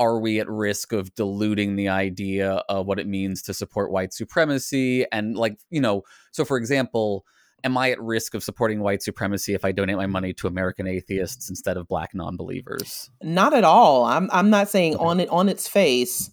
[0.00, 4.14] are we at risk of diluting the idea of what it means to support white
[4.14, 5.04] supremacy?
[5.12, 7.26] And like you know so for example
[7.64, 10.86] am I at risk of supporting white supremacy if I donate my money to American
[10.86, 13.10] atheists instead of black non-believers?
[13.22, 14.04] Not at all.
[14.04, 15.04] I'm I'm not saying Okay.
[15.04, 16.30] on it on its face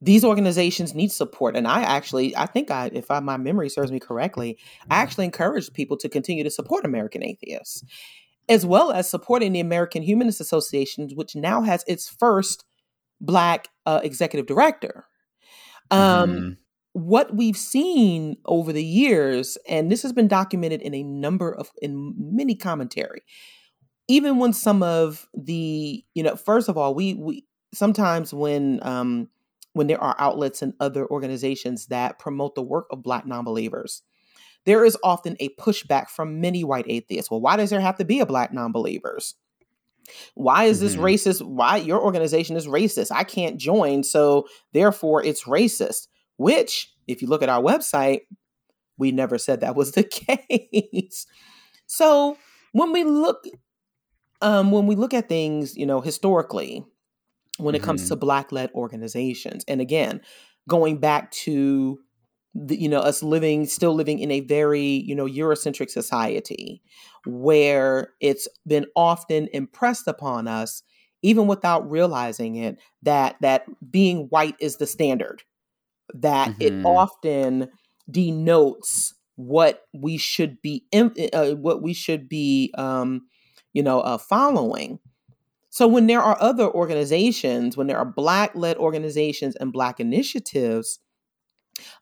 [0.00, 3.90] these organizations need support and I actually I think I if I, my memory serves
[3.90, 4.56] me correctly,
[4.88, 7.82] I actually encourage people to continue to support American atheists
[8.48, 12.64] as well as supporting the American Humanist Association which now has its first
[13.20, 15.06] black uh, executive director.
[15.90, 16.56] Um Mhm.
[16.92, 21.70] What we've seen over the years and this has been documented in a number of
[21.82, 23.22] in many commentary
[24.08, 29.28] even when some of the you know first of all we we sometimes when um
[29.74, 34.02] when there are outlets and other organizations that promote the work of black non-believers
[34.64, 37.30] there is often a pushback from many white atheists.
[37.30, 39.34] Well why does there have to be a black non-believers?
[40.34, 41.00] Why is this Mhm.
[41.02, 41.42] racist?
[41.42, 43.12] Why your organization is racist.
[43.12, 48.22] I can't join so therefore it's racist which if you look at our website
[48.98, 51.26] we never said that was the case
[51.86, 52.38] so
[52.72, 53.44] when we look
[54.40, 56.84] um, when we look at things, you know, historically,
[57.58, 58.08] when it comes Mhm.
[58.08, 60.20] to black-led organizations, and again,
[60.68, 61.98] going back to
[62.54, 66.82] the, you know us living, still living in a very you know Eurocentric society,
[67.26, 70.82] where it's been often impressed upon us,
[71.22, 75.42] even without realizing it, that that being white is the standard,
[76.14, 76.84] that it Mhm.
[76.84, 77.68] often
[78.10, 82.72] denotes what we should be, im- uh, what we should be.
[82.76, 83.28] Um,
[83.74, 84.98] you know, uh, following.
[85.70, 91.00] So when there are other organizations, when there are black led organizations and black initiatives,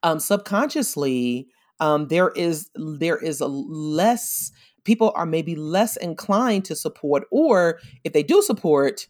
[0.03, 1.49] um, subconsciously
[1.81, 4.51] um, there is there is a less
[4.85, 9.07] people are maybe less inclined to support, or if they do support,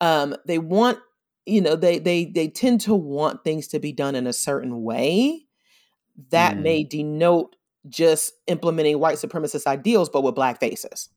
[0.00, 0.98] um, they want
[1.48, 4.82] you know they they they tend to want things to be done in a certain
[4.82, 5.46] way
[6.30, 6.62] that Mm.
[6.62, 7.56] may denote
[7.88, 11.08] just implementing white supremacist ideals, but with black faces.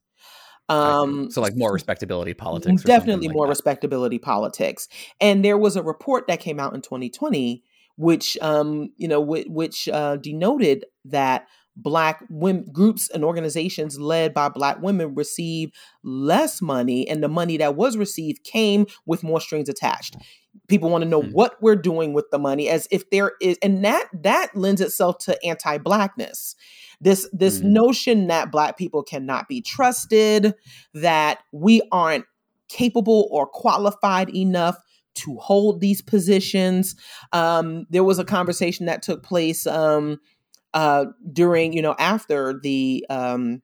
[0.68, 2.82] Um, so like more respectability politics.
[2.84, 3.50] definitely like more that.
[3.50, 4.88] respectability politics.
[5.20, 7.62] And there was a report that came out in 2020,
[7.96, 14.34] which um, you know, which, which uh, denoted that black women groups and organizations led
[14.34, 15.70] by black women receive
[16.02, 20.16] less money, and the money that was received came with more strings attached.
[20.68, 21.30] People want to know Hmm.
[21.30, 25.16] what we're doing with the money, as if there is, and that that lends itself
[25.18, 26.54] to anti-blackness.
[27.00, 27.64] This this Mhm.
[27.64, 30.54] notion that black people cannot be trusted,
[30.94, 32.26] that we aren't
[32.68, 34.76] capable or qualified enough
[35.14, 36.96] to hold these positions.
[37.32, 40.18] Um, there was a conversation that took place um,
[40.74, 43.62] uh, during, you know, after the um,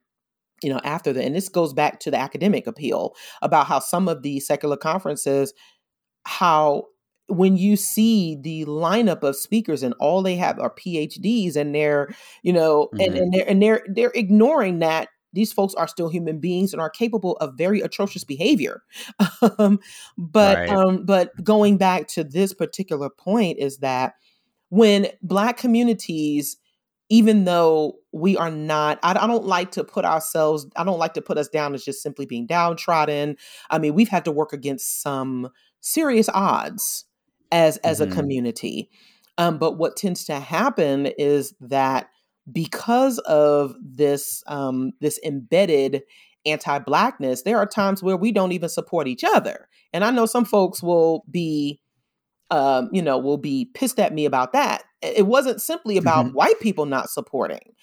[0.62, 4.08] you know, after the, and this goes back to the academic appeal about how some
[4.08, 5.54] of the secular conferences,
[6.26, 6.84] how
[7.28, 12.08] when you see the lineup of speakers and all they have are PhDs and they're,
[12.42, 13.00] you know, mm-hmm.
[13.00, 16.80] and, and they're and they're they're ignoring that these folks are still human beings and
[16.80, 18.82] are capable of very atrocious behavior.
[19.58, 19.78] um,
[20.16, 20.70] but right.
[20.70, 24.14] um, but going back to this particular point is that
[24.70, 26.56] when black communities
[27.08, 31.14] even though we are not I, I, don't like to put ourselves i don't like
[31.14, 33.36] to put us down as just simply being downtrodden
[33.70, 35.48] i mean we've had to work against some
[35.80, 37.04] serious odds
[37.52, 38.12] as as mm-hmm.
[38.12, 38.90] a community
[39.38, 42.08] um, but what tends to happen is that
[42.50, 46.02] because of this um, this embedded
[46.46, 50.44] anti-blackness there are times where we don't even support each other and i know some
[50.44, 51.80] folks will be
[52.50, 54.84] um, you know, will be pissed at me about that.
[55.02, 56.34] It wasn't simply about mm-hmm.
[56.34, 57.74] white people not supporting.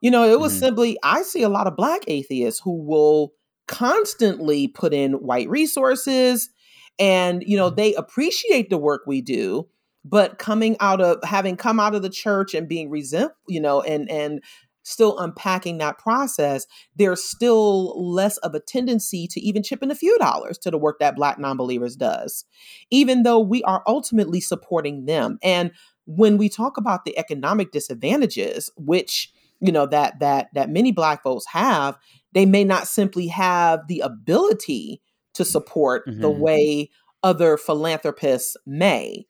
[0.00, 0.66] You know, it was mm-hmm.
[0.66, 3.32] simply, I see a lot of black atheists who will
[3.66, 6.50] constantly put in white resources
[6.98, 9.68] and, you know, they appreciate the work we do,
[10.04, 13.82] but coming out of having come out of the church and being resent, you know,
[13.82, 14.40] and, and,
[14.88, 16.66] still unpacking that process,
[16.96, 20.78] there's still less of a tendency to even chip in a few dollars to the
[20.78, 22.44] work that Black nonbelievers does,
[22.90, 25.38] even though we are ultimately supporting them.
[25.42, 25.72] And
[26.08, 29.30] when we talk about the economic disadvantages, which
[29.60, 31.98] you know that that that many black folks have
[32.32, 35.00] they may not simply have the ability
[35.34, 36.20] to support mm-hmm.
[36.20, 36.90] the way
[37.22, 39.26] other philanthropists may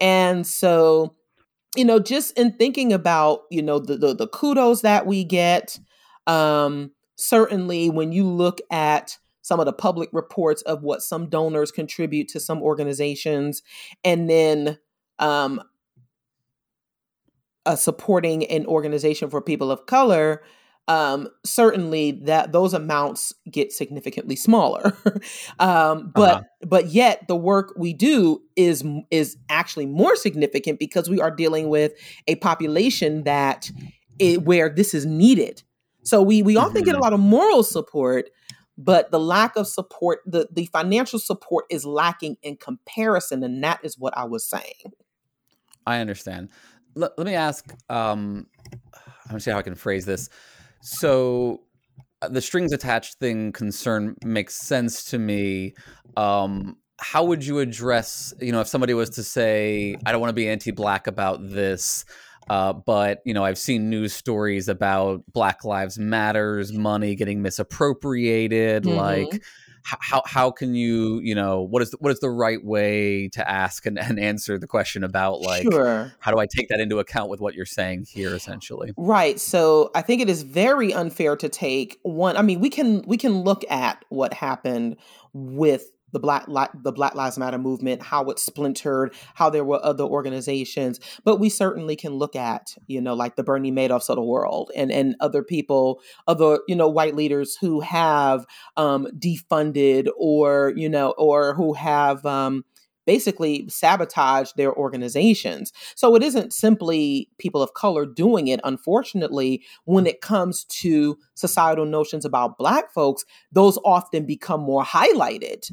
[0.00, 1.14] and so
[1.76, 5.78] you know just in thinking about you know the the, the kudos that we get
[6.26, 11.72] um certainly when you look at some of the public reports of what some donors
[11.72, 13.62] contribute to some organizations
[14.04, 14.78] and then
[15.18, 15.60] um
[17.66, 20.42] uh, supporting an organization for people of color,
[20.88, 24.96] um, certainly that those amounts get significantly smaller.
[25.58, 26.42] um, but uh-huh.
[26.66, 31.68] but yet the work we do is is actually more significant because we are dealing
[31.68, 31.92] with
[32.26, 33.70] a population that
[34.18, 35.62] it, where this is needed.
[36.02, 36.84] So we we often mm-hmm.
[36.84, 37.02] get a mm-hmm.
[37.02, 38.30] lot of moral support,
[38.76, 43.80] but the lack of support, the the financial support is lacking in comparison, and that
[43.84, 44.92] is what I was saying.
[45.86, 46.48] I understand
[46.94, 47.72] let, let me ask.
[47.88, 48.46] Um,
[48.94, 50.28] I'm gonna see how I can phrase this.
[50.80, 51.62] So
[52.20, 55.74] uh, the strings attached thing concern makes sense to me.
[56.16, 60.30] Um, how would you address, you know, if somebody was to say, I don't want
[60.30, 62.04] to be anti-black about this,
[62.48, 68.84] uh, but you know, I've seen news stories about Black Lives Matters money getting misappropriated,
[68.84, 68.96] mm-hmm.
[68.96, 69.42] like
[69.84, 73.48] how how can you you know what is the, what is the right way to
[73.48, 76.12] ask and, and answer the question about like sure.
[76.18, 79.90] how do I take that into account with what you're saying here essentially right so
[79.94, 83.42] I think it is very unfair to take one I mean we can we can
[83.42, 84.96] look at what happened
[85.32, 90.04] with the black the Black Lives Matter movement, how it splintered, how there were other
[90.04, 91.00] organizations.
[91.24, 94.70] But we certainly can look at, you know, like the Bernie Madoffs of the world
[94.76, 98.46] and and other people, other you know white leaders who have
[98.76, 102.64] um, defunded or you know or who have um,
[103.06, 105.72] basically sabotage their organizations.
[105.94, 108.60] So it isn't simply people of color doing it.
[108.64, 115.70] Unfortunately, when it comes to societal notions about Black folks, those often become more highlighted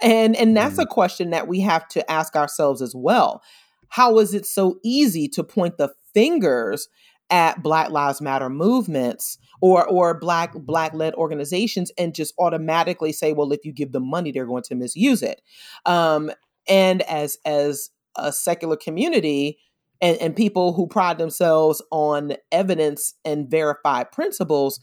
[0.00, 0.92] and and that's a mm-hmm.
[0.92, 3.42] question that we have to ask ourselves as well.
[3.88, 6.88] How is it so easy to point the fingers
[7.30, 13.32] at Black Lives Matter movements or or black black led organizations and just automatically say,
[13.32, 15.40] well, if you give them money, they're going to misuse it.
[15.86, 16.30] Um,
[16.68, 19.58] and as as a secular community
[20.00, 24.80] and, and people who pride themselves on evidence and verified principles,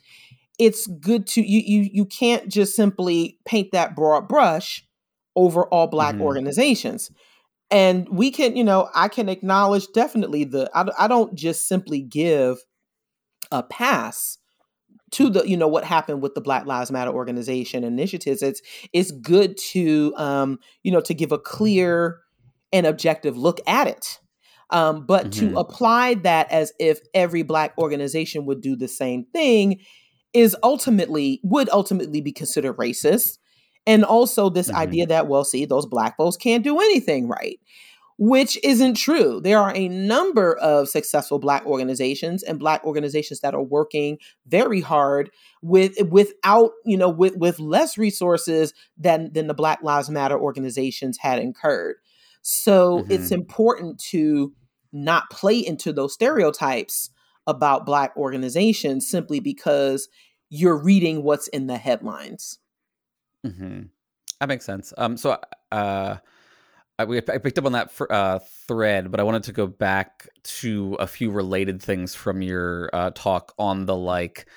[0.57, 4.85] it's good to you you you can't just simply paint that broad brush
[5.35, 6.23] over all black mm-hmm.
[6.23, 7.11] organizations
[7.71, 12.01] and we can you know i can acknowledge definitely the I, I don't just simply
[12.01, 12.57] give
[13.51, 14.37] a pass
[15.11, 18.61] to the you know what happened with the black lives matter organization initiatives it's
[18.93, 22.19] it's good to um you know to give a clear
[22.73, 24.19] and objective look at it
[24.69, 25.49] um but mm-hmm.
[25.49, 29.79] to apply that as if every black organization would do the same thing
[30.33, 33.37] is ultimately would ultimately be considered racist
[33.85, 34.77] and also this mm-hmm.
[34.77, 37.59] idea that, well, see, those black folks can't do anything right,
[38.17, 39.41] which isn't true.
[39.41, 44.81] There are a number of successful black organizations and black organizations that are working very
[44.81, 50.39] hard with without, you know, with, with less resources than than the Black Lives Matter
[50.39, 51.95] organizations had incurred.
[52.43, 53.11] So mm-hmm.
[53.11, 54.53] it's important to
[54.93, 57.09] not play into those stereotypes
[57.47, 60.09] about black organizations simply because
[60.49, 62.59] you're reading what's in the headlines.
[63.45, 63.81] Mm-hmm.
[64.39, 64.93] That makes sense.
[64.97, 65.37] Um, so
[65.71, 66.17] uh,
[66.97, 69.67] I, we, I picked up on that for, uh, thread, but I wanted to go
[69.67, 70.27] back
[70.61, 74.47] to a few related things from your uh, talk on the like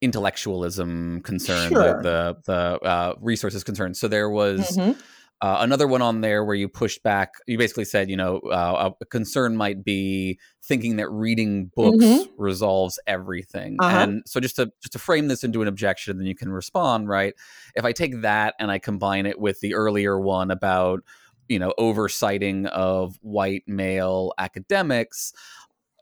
[0.00, 2.02] intellectualism concern, Sure.
[2.02, 3.94] the the, the uh, resources concern.
[3.94, 4.76] So there was.
[4.76, 4.96] Mhm.
[5.42, 7.32] Uh, another one on there where you pushed back.
[7.46, 12.28] You basically said, you know, uh, a concern might be thinking that reading books Mhm.
[12.36, 13.76] resolves everything.
[13.80, 13.96] Uh-huh.
[13.96, 17.08] And so, just to just to frame this into an objection, then you can respond,
[17.08, 17.34] right?
[17.74, 21.02] If I take that and I combine it with the earlier one about,
[21.48, 25.32] you know, oversighting of white male academics,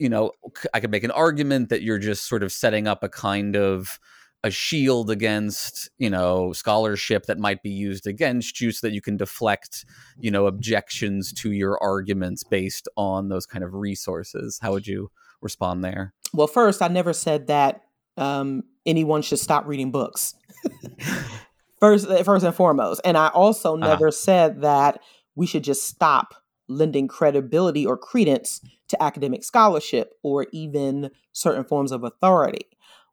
[0.00, 0.32] you know,
[0.74, 4.00] I could make an argument that you're just sort of setting up a kind of
[4.44, 9.00] a shield against you know scholarship that might be used against you so that you
[9.00, 9.84] can deflect
[10.20, 15.10] you know objections to your arguments based on those kind of resources how would you
[15.40, 17.82] respond there Well, first, I never said that
[18.16, 20.34] um, anyone should stop reading books.
[21.80, 23.88] first, uh, first and foremost, and I also Uh-huh.
[23.90, 25.00] never said that
[25.34, 26.34] we should just stop
[26.68, 32.66] lending credibility or credence to academic scholarship or even certain forms of authority.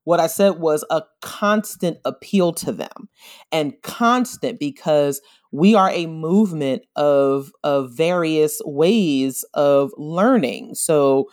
[0.06, 3.10] What I said was a constant appeal to them,
[3.51, 10.76] and constant because we are a movement of of various ways of learning.
[10.76, 11.30] So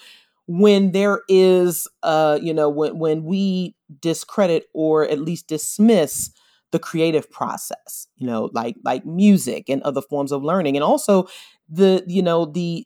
[0.47, 6.31] when there is uh you know when when we discredit or at least dismiss
[6.73, 11.27] the creative process you know like like music and other forms of learning and also
[11.69, 12.85] the you know the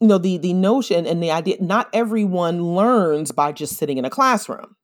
[0.00, 4.04] you know the the notion and the idea not everyone learns by just sitting in
[4.04, 4.76] a classroom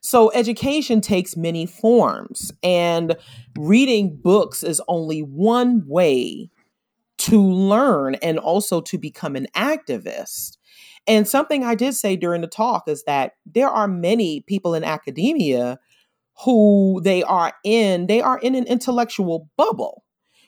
[0.00, 3.16] so education takes many forms and
[3.58, 6.50] reading books is only one way
[7.18, 10.56] to learn and also to become an activist.
[11.06, 14.84] And something I did say during the talk is that there are many people in
[14.84, 15.78] academia
[16.44, 20.04] who they are in, they are in an intellectual bubble,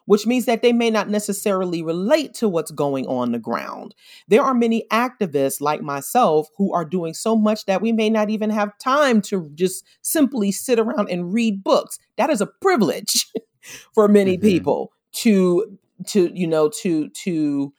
[0.07, 3.95] which means that they may not necessarily relate to what's going on the ground.
[4.29, 8.31] There are many activists like myself who are doing so much that we may not
[8.31, 11.99] even have time to just simply sit around and read books.
[12.17, 13.27] That is a privilege
[13.95, 14.43] for many Mhm.
[14.43, 15.79] people to
[16.09, 17.73] to you know to to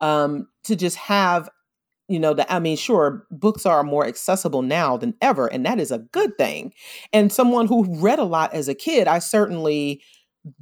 [0.00, 1.48] um to just have
[2.08, 5.80] you know that i mean sure books are more accessible now than ever and that
[5.80, 6.72] is a good thing
[7.12, 10.02] and someone who read a lot as a kid i certainly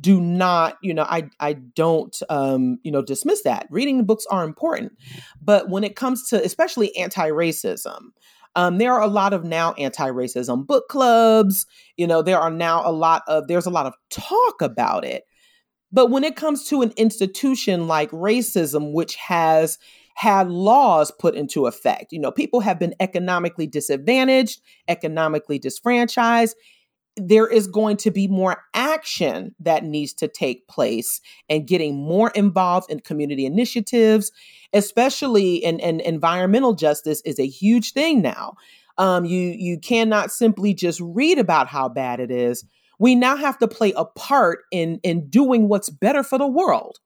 [0.01, 4.45] do not you know i i don't um you know dismiss that reading books are
[4.45, 4.93] important
[5.41, 7.99] but when it comes to especially anti-racism
[8.55, 11.66] um, there are a lot of now anti-racism book clubs
[11.97, 15.24] you know there are now a lot of there's a lot of talk about it
[15.93, 19.78] but when it comes to an institution like racism, which has
[20.14, 26.57] had laws put into effect, you know, people have been economically disadvantaged, economically disfranchised.
[27.17, 32.31] There is going to be more action that needs to take place and getting more
[32.31, 34.33] involved in community initiatives,
[34.73, 38.55] especially in, in environmental justice is a huge thing now.
[38.99, 42.65] Um, you you cannot simply just read about how bad it is
[42.99, 46.99] we now have to play a part in in doing what's better for the world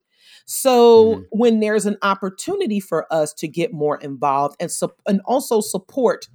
[0.47, 1.27] so Mhm.
[1.31, 6.29] when there's an opportunity for us to get more involved and sup- and also support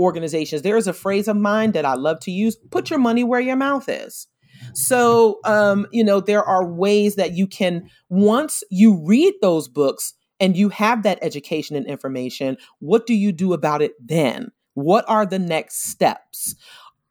[0.00, 0.62] organizations.
[0.62, 3.40] There is a phrase of mine that i love to use put your money where
[3.40, 4.26] your mouth is.
[4.74, 10.14] So um you know there are ways that you can once you read those books
[10.40, 14.50] and you have that education and information what do you do about it then?
[14.74, 16.56] What are the next steps?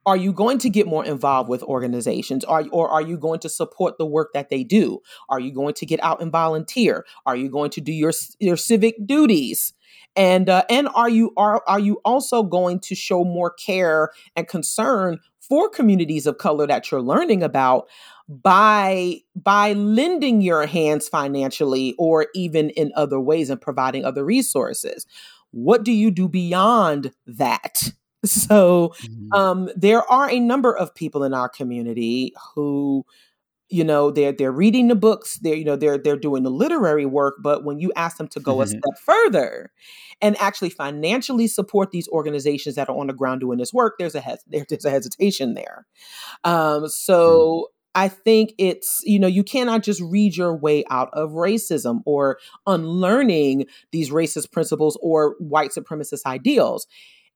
[0.05, 2.43] Are you going to get more involved with organizations?
[2.43, 5.01] Are, or are you going to support the work that they do?
[5.29, 7.05] Are you going to get out and volunteer?
[7.27, 9.73] Are you going to do your your civic duties
[10.20, 14.47] and uh, and are you are are you also going to show more care and
[14.49, 17.88] concern for communities of color that you're learning about
[18.28, 25.07] by by lending your hands financially or even in other ways and providing other resources
[25.51, 27.91] what do you do beyond that
[28.26, 29.34] so Mhm.
[29.38, 33.05] um, there are a number of people in our community who
[33.70, 37.05] you know they're they're reading the books they're you know they're they're doing the literary
[37.05, 38.67] work but when you ask them to go a Mhm.
[38.67, 39.72] step further
[40.22, 44.15] and actually financially support these organizations that are on the ground doing this work there's
[44.15, 45.86] a hes- there's a hesitation there
[46.43, 51.32] um, so I think it's, you know, you cannot just read your way out of
[51.32, 56.88] racism or unlearning these racist principles or white supremacist ideals.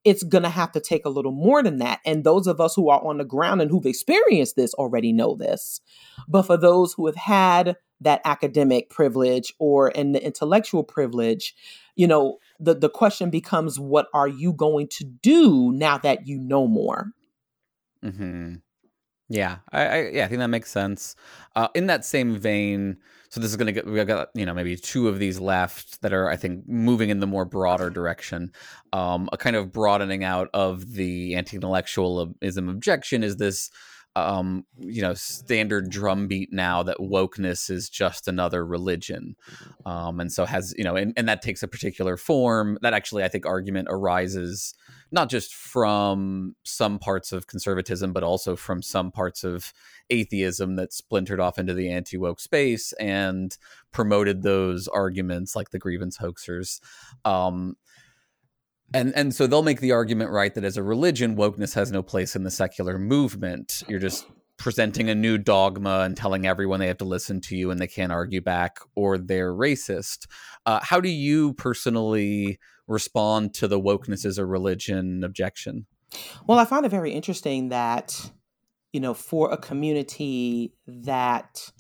[0.04, 2.00] It's going to have to take a little more than that.
[2.06, 5.36] And those of us who are on the ground and who've experienced this already know
[5.36, 5.82] this.
[6.28, 11.56] But for those who have had that academic privilege or and the intellectual privilege,
[11.96, 16.38] you know, the, the question becomes what are you going to do now that you
[16.40, 17.12] know more?
[18.04, 18.56] Mm-hmm.
[19.30, 21.16] Yeah, I, I, yeah, I think that makes sense.
[21.56, 22.98] Uh, in that same vein,
[23.30, 26.02] so this is going to get we got you know maybe two of these left
[26.02, 28.52] that are I think moving in the more broader direction.
[28.92, 33.72] Um, a kind of broadening out of the anti-intellectualism objection is this
[34.16, 39.36] um, you know, standard drumbeat now that wokeness is just another religion.
[39.86, 42.78] Um, and so has, you know, and, and that takes a particular form.
[42.82, 44.76] That actually, I think, argument arises
[45.14, 49.72] not just from some parts of conservatism, but also from some parts of
[50.10, 53.56] atheism that splintered off into the anti woke space and
[53.92, 56.82] promoted those arguments like the grievance hoaxers.
[57.24, 57.78] Um,
[58.92, 62.02] and and so they'll make the argument right that as a religion wokeness has no
[62.02, 66.88] place in the secular movement you're just presenting a new dogma and telling everyone they
[66.88, 70.28] have to listen to you and they can't argue back or they're racist
[70.68, 75.86] uh, how do you personally respond to the wokeness as a religion objection?
[76.48, 78.32] Well i find it very interesting that
[78.92, 81.72] you know for a community that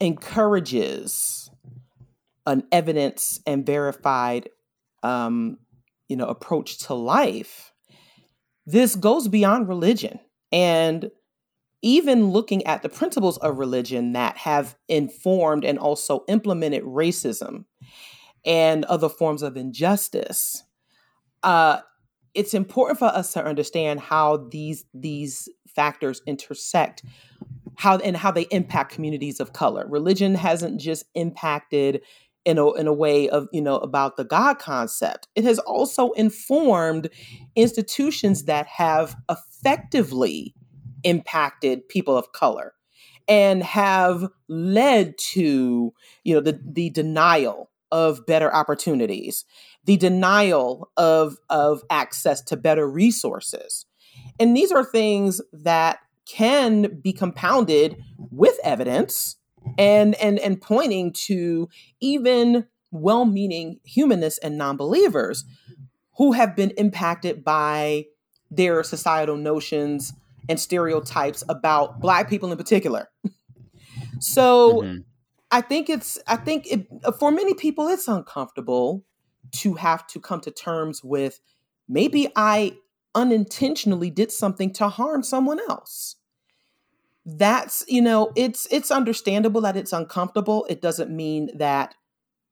[0.00, 1.50] encourages
[2.46, 4.50] an evidence and verified
[5.02, 5.58] um,
[6.08, 7.74] you know approach to life
[8.66, 10.20] this goes beyond religion.
[10.50, 11.10] And
[11.82, 17.64] even looking at the principles of religion that have informed and also implemented racism
[18.44, 20.64] and other forms of injustice
[21.42, 21.80] uh,
[22.34, 27.02] it's important for us to understand how these these factors intersect
[27.76, 29.86] how and how they impact communities of color.
[29.88, 32.00] Religion hasn't just impacted
[32.44, 35.28] in a, in a way of you know about the god concept.
[35.34, 37.08] It has also informed
[37.56, 40.54] institutions that have effectively
[41.02, 42.74] impacted people of color
[43.28, 45.92] and have led to
[46.24, 49.44] you know the, the denial of better opportunities
[49.84, 53.86] the denial of of access to better resources
[54.40, 59.36] and these are things that can be compounded with evidence
[59.78, 61.68] and and and pointing to
[62.00, 65.44] even well-meaning humanists and non-believers
[66.16, 68.04] who have been impacted by
[68.50, 70.12] their societal notions
[70.48, 73.08] and stereotypes about black people in particular
[74.18, 75.00] so mm-hmm.
[75.54, 76.86] I think it's i think it,
[77.18, 79.04] for many people it's uncomfortable
[79.52, 81.40] to have to come to terms with
[81.88, 82.76] maybe i
[83.14, 86.16] unintentionally did something to harm someone else.
[87.24, 90.66] That's you know it's it's understandable that it's uncomfortable.
[90.68, 91.94] It doesn't mean that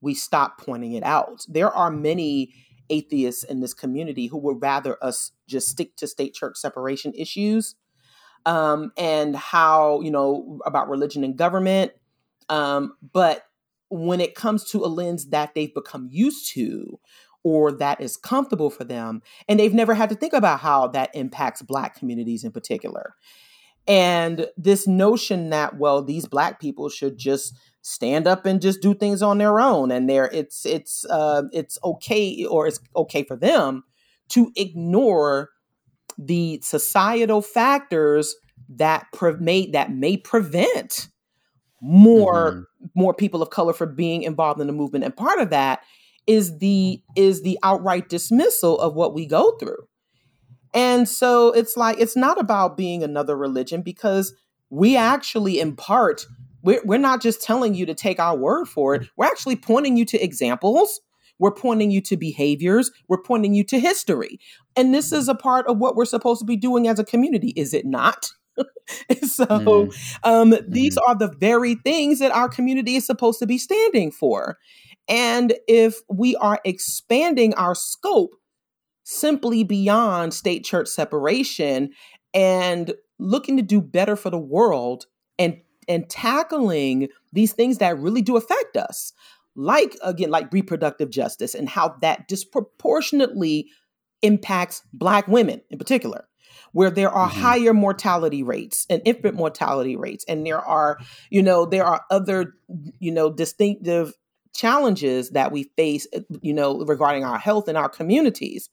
[0.01, 1.45] we stop pointing it out.
[1.47, 2.55] There are many
[2.89, 7.75] atheists in this community who would rather us just stick to state church separation issues
[8.47, 11.93] um, and how you know about religion and government
[12.53, 13.47] um, but
[13.89, 17.01] when it comes to a lens that they've become used to
[17.43, 21.11] or that is comfortable for them and they've never had to think about how that
[21.15, 23.15] impacts black communities in particular.
[23.87, 28.95] And this notion that well these black people should just stand up and just do
[28.95, 33.35] things on their own and there it's it's uh it's okay or it's okay for
[33.35, 33.83] them
[34.29, 35.49] to ignore
[36.17, 38.37] the societal factors
[38.69, 41.09] that pre- may that may prevent
[41.83, 42.87] more mm-hmm.
[42.95, 45.81] more people of color for being involved in the movement and part of that
[46.27, 49.89] is the is the outright dismissal of what we go through
[50.75, 54.35] and so it's like, it's not about being another religion because
[54.71, 56.27] we actually impart,
[56.63, 59.09] we're, we're not just telling you to take our word for it.
[59.17, 61.01] We're actually pointing you to examples.
[61.39, 62.91] We're pointing you to behaviors.
[63.09, 64.39] We're pointing you to history.
[64.77, 67.53] And this is a part of what we're supposed to be doing as a community,
[67.57, 68.31] is it not?
[69.23, 70.17] so mm.
[70.25, 71.09] um, these mm.
[71.09, 74.59] are the very things that our community is supposed to be standing for.
[75.09, 78.35] And if we are expanding our scope
[79.05, 81.91] simply beyond state church separation
[82.35, 85.07] and looking to do better for the world
[85.39, 89.13] and and tackling these things that really do affect us
[89.57, 93.67] like again like reproductive justice and how that disproportionately
[94.23, 96.25] impacts black women in particular
[96.73, 97.41] where there are mm-hmm.
[97.41, 100.99] higher mortality rates and infant mortality rates and there are
[101.31, 102.55] you know there are other
[102.99, 104.13] you know distinctive
[104.55, 106.07] challenges that we face
[106.41, 108.69] you know regarding our health in our communities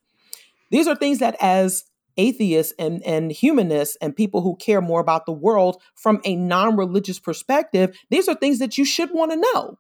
[0.70, 1.86] these are things that, as
[2.18, 6.76] atheists and, and humanists and people who care more about the world from a non
[6.76, 9.80] religious perspective, these are things that you should want to know.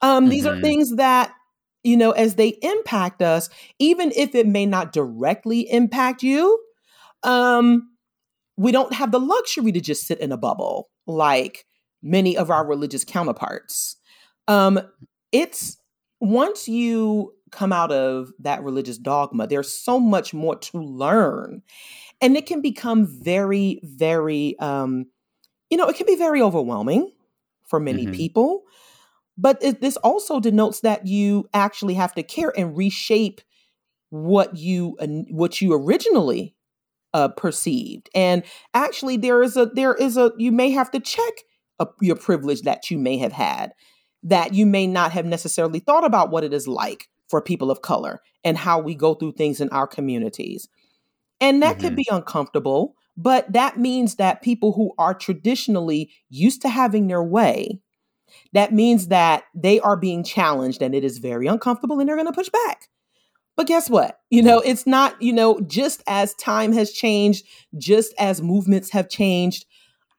[0.00, 0.30] Um, mm-hmm.
[0.30, 0.62] These are mm-hmm.
[0.62, 1.32] things that,
[1.82, 6.62] you know, as they impact us, even if it may not directly impact you,
[7.22, 7.90] um,
[8.56, 11.66] we don't have the luxury to just sit in a bubble like
[12.02, 13.96] many of our religious counterparts.
[14.48, 14.80] Um,
[15.32, 15.78] it's
[16.20, 21.62] once you come out of that religious dogma, there's so much more to learn.
[22.20, 25.06] and it can become very, very, um,
[25.70, 27.12] you know, it can be very overwhelming
[27.66, 28.08] for many Mhm.
[28.08, 28.62] people.
[29.36, 33.40] But it, this also denotes that you actually have to care and reshape
[34.10, 34.96] what you
[35.30, 36.56] what you originally
[37.14, 38.10] uh, perceived.
[38.14, 38.42] And
[38.74, 41.32] actually, there is a there is a you may have to check
[41.78, 43.72] a, your privilege that you may have had
[44.22, 47.82] that you may not have necessarily thought about what it is like for people of
[47.82, 50.68] color and how we go through things in our communities.
[51.40, 51.96] And that could Mhm.
[51.96, 57.80] be uncomfortable, but that means that people who are traditionally used to having their way,
[58.52, 62.26] that means that they are being challenged and it is very uncomfortable and they're going
[62.26, 62.88] to push back.
[63.58, 64.20] But guess what?
[64.30, 67.44] You know, it's not, you know, just as time has changed,
[67.76, 69.66] just as movements have changed,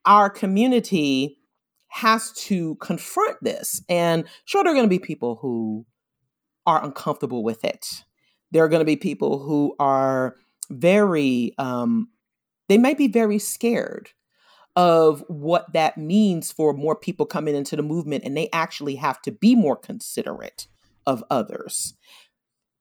[0.06, 1.38] our community
[1.88, 3.82] has to confront this.
[3.88, 5.86] And sure, there are going to be people who
[6.66, 8.04] are uncomfortable with it.
[8.52, 10.36] There are going to be people who are
[10.70, 12.10] very, um,
[12.68, 14.10] they might be very scared
[14.76, 19.22] of what that means for more people coming into the movement, and they actually have
[19.22, 20.68] to be more considerate
[21.06, 21.94] of others.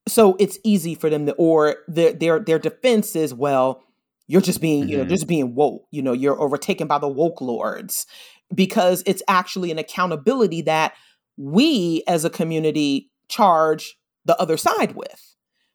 [0.09, 3.83] So it's easy for them to, or their their their defense is, well,
[4.29, 5.09] you're just being, you know, Mhm.
[5.09, 5.85] just being woke.
[5.91, 8.07] You know, you're overtaken by the woke lords
[8.55, 10.95] because it's actually an accountability that
[11.37, 15.35] we as a community charge the other side with,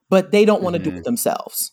[0.09, 0.97] but they don't want to do Mhm.
[0.97, 1.71] it themselves.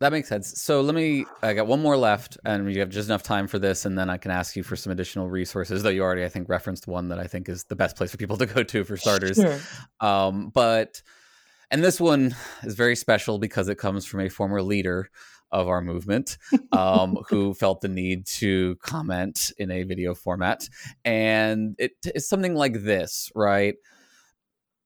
[0.00, 0.62] That makes sense.
[0.62, 1.26] So let me.
[1.42, 4.08] I got one more left, and we have just enough time for this, and then
[4.08, 5.82] I can ask you for some additional resources.
[5.82, 8.16] Though you already, I think, referenced one that I think is the best place for
[8.16, 9.36] people to go to for starters.
[9.36, 9.58] Sure.
[10.00, 11.02] Um, but
[11.70, 15.10] and this one is very special because it comes from a former leader
[15.50, 16.38] of our movement
[16.72, 20.68] um, who felt the need to comment in a video format,
[21.04, 23.74] and it is something like this, right?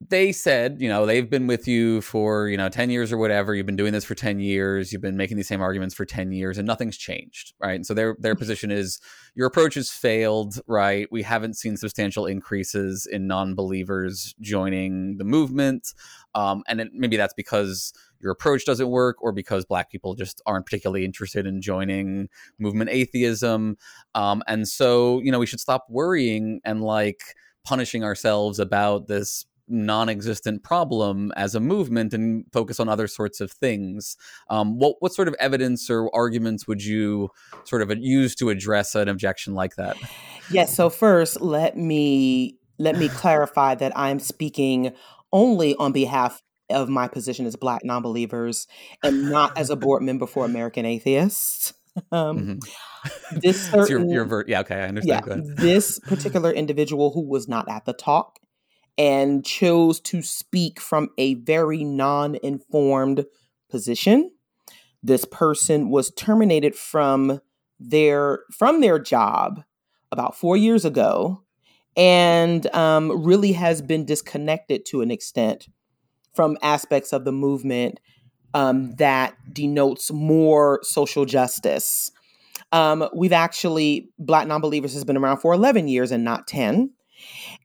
[0.09, 3.55] They said, you know, they've been with you for, you know, 10 years or whatever.
[3.55, 4.93] You've been doing this for 10 years.
[4.93, 7.75] You've been making these same arguments for 10 years and nothing's changed, right?
[7.75, 9.01] And so their their position is
[9.35, 11.09] your approach has failed, right?
[11.11, 15.95] We haven't seen substantial increases in non-believers joining the movement.
[16.35, 20.41] Um, and it, maybe that's because your approach doesn't work or because black people just
[20.47, 22.29] aren't particularly interested in joining
[22.59, 23.77] movement atheism.
[24.15, 27.21] Um, and so, you know, we should stop worrying and like
[27.65, 33.51] punishing ourselves about this non-existent problem as a movement and focus on other sorts of
[33.51, 34.17] things.
[34.51, 37.31] Um, what what sort of evidence or arguments would you
[37.65, 39.97] sort of use to address an objection like that?
[40.51, 40.75] Yes.
[40.75, 44.93] So first, let me let me clarify that I'm speaking
[45.33, 48.67] only on behalf of my position as Black non-believers
[49.03, 51.75] and not as a board member for American Atheists.
[52.11, 52.59] Um,
[53.33, 55.29] This It's your, certain, your ver- yeah, okay, I understand.
[55.29, 55.57] Ahead.
[55.57, 58.39] this particular individual who was not at the talk
[58.99, 63.25] and chose to speak from a very non-informed
[63.71, 64.31] position.
[65.03, 67.41] This person was terminated from
[67.81, 69.63] their from their job
[70.13, 71.43] about four years ago,
[71.97, 75.69] and um, really has been disconnected to an extent
[76.35, 77.99] from aspects of the movement
[78.55, 82.11] um, that denotes more social justice.
[82.71, 86.91] Um, we've actually, Black Nonbelievers has been around for 11 years and not 10.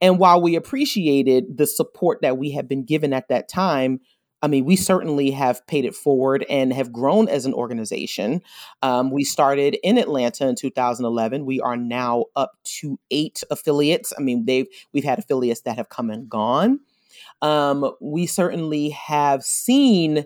[0.00, 4.00] And while we appreciated the support that we have been given at that time,
[4.40, 8.40] I mean, we certainly have paid it forward and have grown as an organization.
[8.82, 11.44] Um, we started in Atlanta in 2011.
[11.44, 14.12] We are now up to eight affiliates.
[14.16, 16.80] I mean, they've we've had affiliates that have come and gone.
[17.42, 20.24] Um, we certainly have seen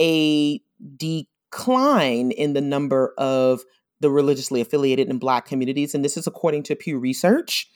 [0.00, 0.60] a
[0.96, 3.62] decline in the number of
[4.00, 7.70] the religiously affiliated in Black communities, and this is according to Pew Research.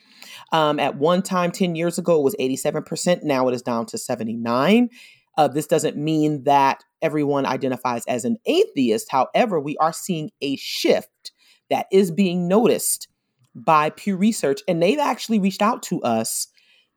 [0.53, 3.23] Um, at one time, 10 years ago, it was 87%.
[3.23, 4.91] Now it is down to 79.
[5.37, 9.09] Uh, this doesn't mean that everyone identifies as an atheist.
[9.11, 11.33] However, we are seeing a shift
[11.71, 13.09] that is being noticed
[13.55, 16.49] by Pew Research, and they've actually reached out to us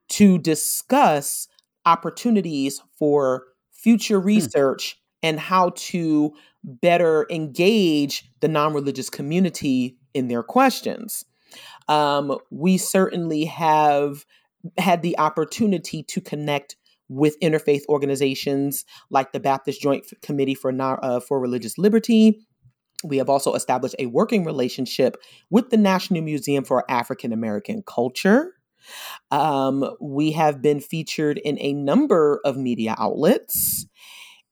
[0.09, 1.47] to discuss
[1.85, 6.33] opportunities for future research and how to
[6.63, 11.25] better engage the non religious community in their questions.
[11.87, 14.25] Um, we certainly have
[14.77, 16.75] had the opportunity to connect
[17.09, 22.39] with interfaith organizations like the Baptist Joint Committee for uh, for Religious Liberty.
[23.03, 25.17] We have also established a working relationship
[25.49, 28.53] with the National Museum for African American Culture.
[29.29, 33.85] Um, we have been featured in a number of media outlets.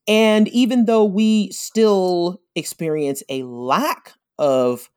[0.06, 4.90] And even though we still experience a lack of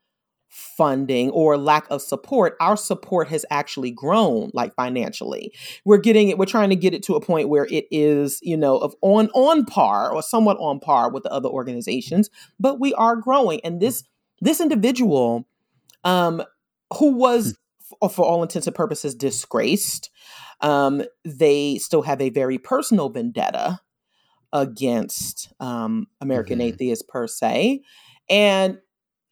[0.53, 5.51] funding or lack of support, our support has actually grown like financially.
[5.83, 8.55] We're getting it, we're trying to get it to a point where it is, you
[8.55, 12.29] know, of on on par or somewhat on par with the other organizations,
[12.59, 13.61] but we are growing.
[13.63, 14.03] And this
[14.41, 15.47] this individual
[16.03, 16.43] um
[16.97, 17.57] who was
[18.01, 18.07] hmm.
[18.07, 20.11] for all intents and purposes disgraced,
[20.61, 23.79] um, they still have a very personal vendetta
[24.53, 26.73] against um, American mm-hmm.
[26.73, 27.81] atheists per se.
[28.29, 28.77] And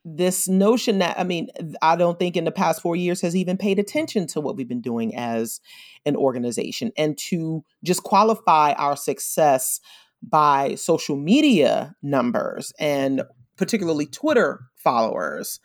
[0.04, 1.48] this notion that I mean,
[1.82, 4.68] I don't think in the past four years has even paid attention to what we've
[4.68, 5.62] been doing as
[6.06, 9.80] an organization, and to just qualify our success
[10.24, 13.24] by social media numbers and
[13.58, 15.60] particularly Twitter followers.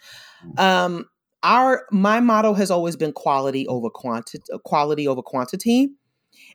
[0.59, 1.07] Um,
[1.43, 5.91] our my motto has always been quality over quantity, quality over quantity,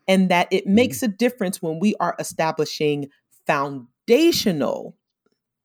[0.08, 0.76] and that it mm-hmm.
[0.76, 3.10] makes a difference when we are establishing
[3.48, 4.96] foundational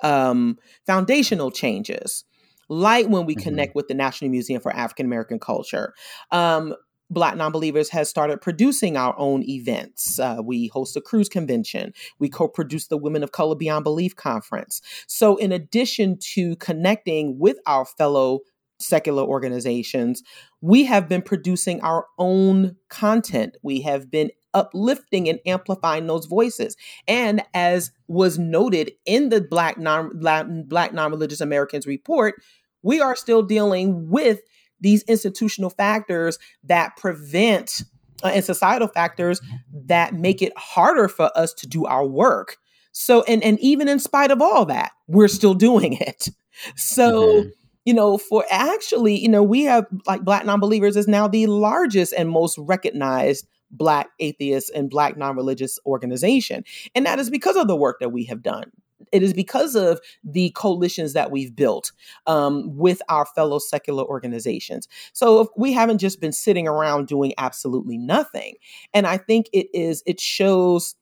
[0.03, 2.25] um, foundational changes,
[2.69, 3.43] like when we mm-hmm.
[3.43, 5.95] connect with the National Museum for African American Culture.
[6.31, 6.75] Um,
[7.09, 10.19] Black Nonbelievers has started producing our own events.
[10.19, 11.93] Uh, we host a cruise convention.
[12.19, 14.81] We co produce the Women of Color Beyond Belief conference.
[15.07, 18.41] So, in addition to connecting with our fellow
[18.79, 20.23] secular organizations,
[20.61, 23.57] we have been producing our own content.
[23.63, 26.77] We have been uplifting and amplifying those voices.
[27.07, 32.35] And as was noted in the Black non Black non-religious Americans report,
[32.83, 34.41] we are still dealing with
[34.81, 37.83] these institutional factors that prevent
[38.25, 39.41] uh, and societal factors
[39.73, 42.57] that make it harder for us to do our work.
[42.93, 46.29] So and and even in spite of all that, we're still doing it.
[46.75, 47.49] So mm-hmm
[47.87, 52.13] you know, for actually, you know, we have like Black Nonbelievers is now the largest
[52.19, 56.65] and most recognized Black atheist and Black non religious organization.
[56.95, 58.71] And that is because of the work that we have done.
[59.13, 61.93] It is because of the coalitions that we've built
[62.27, 64.89] um, with our fellow secular organizations.
[65.13, 68.55] So we haven't just been sitting around doing absolutely nothing.
[68.95, 70.97] And I think it is, it shows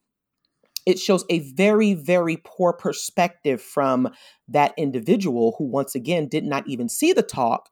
[0.85, 4.09] it shows a very, very poor perspective from
[4.47, 7.69] that individual who, once again, did not even see the talk,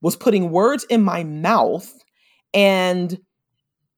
[0.00, 2.02] was putting words in my mouth
[2.52, 3.20] and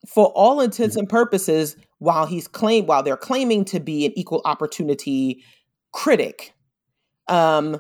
[0.09, 4.41] for all intents and purposes, while he's claimed, while they're claiming to be an equal
[4.45, 5.45] opportunity
[5.93, 6.55] critic,
[7.29, 7.79] um,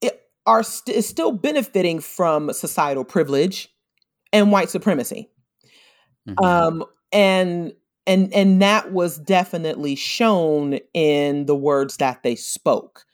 [0.00, 3.68] it are st- is still benefiting from societal privilege
[4.32, 5.28] and white supremacy.
[6.28, 6.44] Mm-hmm.
[6.44, 7.72] Um, and
[8.06, 13.04] and and that was definitely shown in the words that they spoke,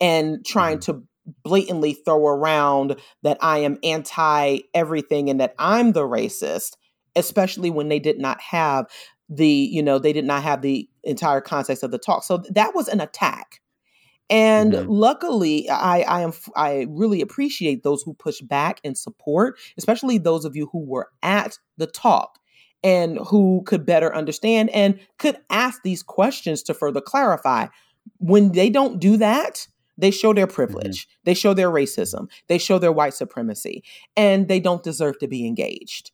[0.00, 0.92] and trying mm-hmm.
[0.92, 1.06] to
[1.44, 6.76] blatantly throw around that I am anti everything and that I'm the racist
[7.18, 8.86] especially when they did not have
[9.28, 12.74] the you know they did not have the entire context of the talk so that
[12.74, 13.60] was an attack
[14.30, 14.90] and mm-hmm.
[14.90, 20.44] luckily i i am i really appreciate those who push back and support especially those
[20.44, 22.38] of you who were at the talk
[22.82, 27.66] and who could better understand and could ask these questions to further clarify
[28.18, 29.66] when they don't do that
[29.98, 30.54] they show their mm-hmm.
[30.54, 31.20] privilege mm-hmm.
[31.24, 33.84] they show their racism they show their white supremacy
[34.16, 36.12] and they don't deserve to be engaged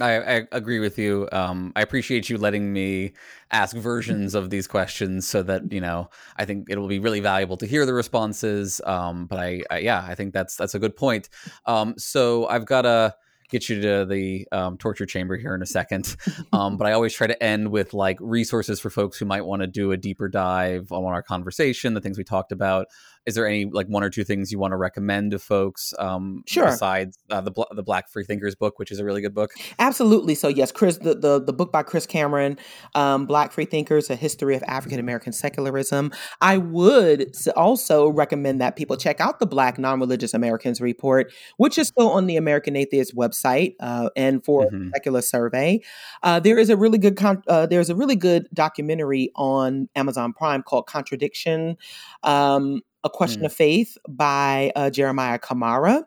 [0.00, 1.28] I, I, agree with you.
[1.32, 3.12] Um, I appreciate you letting me
[3.50, 7.20] ask versions of these questions so that you know I think it will be really
[7.20, 8.80] valuable to hear the responses.
[8.84, 11.28] Um, but I, I, yeah, I think that's that's a good point.
[11.64, 13.14] Um, so I've got a
[13.48, 16.16] get you to the um, torture chamber here in a second.
[16.52, 19.62] Um, but I always try to end with like resources for folks who might want
[19.62, 22.86] to do a deeper dive on our conversation, the things we talked about.
[23.26, 25.92] Is there any like one or two things you want to recommend to folks?
[25.98, 26.66] Um, sure.
[26.66, 29.50] Besides uh, the the Black Freethinkers book, which is a really good book.
[29.78, 30.34] Absolutely.
[30.34, 32.58] So yes, Chris, the the, the book by Chris Cameron,
[32.94, 36.12] um, Black Freethinkers: A History of African American Secularism.
[36.40, 41.88] I would also recommend that people check out the Black Non-Religious Americans report, which is
[41.88, 44.90] still on the American Atheist website uh, and for mm-hmm.
[44.94, 45.80] secular survey.
[46.22, 50.32] Uh, there is a really good con- uh, there's a really good documentary on Amazon
[50.32, 51.76] Prime called Contradiction.
[52.22, 53.46] Um, a Question mm.
[53.46, 56.06] of Faith by uh, Jeremiah Camara.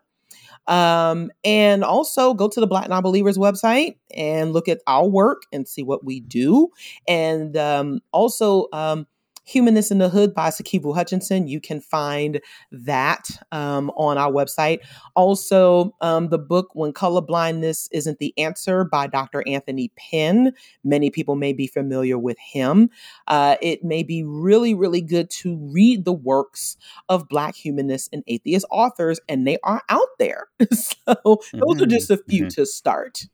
[0.66, 5.66] Um, and also go to the Black Nonbelievers website and look at our work and
[5.66, 6.68] see what we do.
[7.08, 9.06] And um, also, um,
[9.50, 11.48] Humanist in the Hood by Sikivu Hutchinson.
[11.48, 12.40] You can find
[12.70, 14.78] that um, on our website.
[15.16, 19.42] Also, um, the book When Colorblindness Isn't the Answer by Dr.
[19.46, 20.52] Anthony Pinn.
[20.84, 22.90] Many people may be familiar with him.
[23.26, 26.76] Uh, it may be really, really good to read the works
[27.08, 30.46] of Black humanists and atheist authors, and they are out there.
[30.72, 31.58] so, mm-hmm.
[31.58, 32.60] those are just a few mm-hmm.
[32.60, 33.26] to start.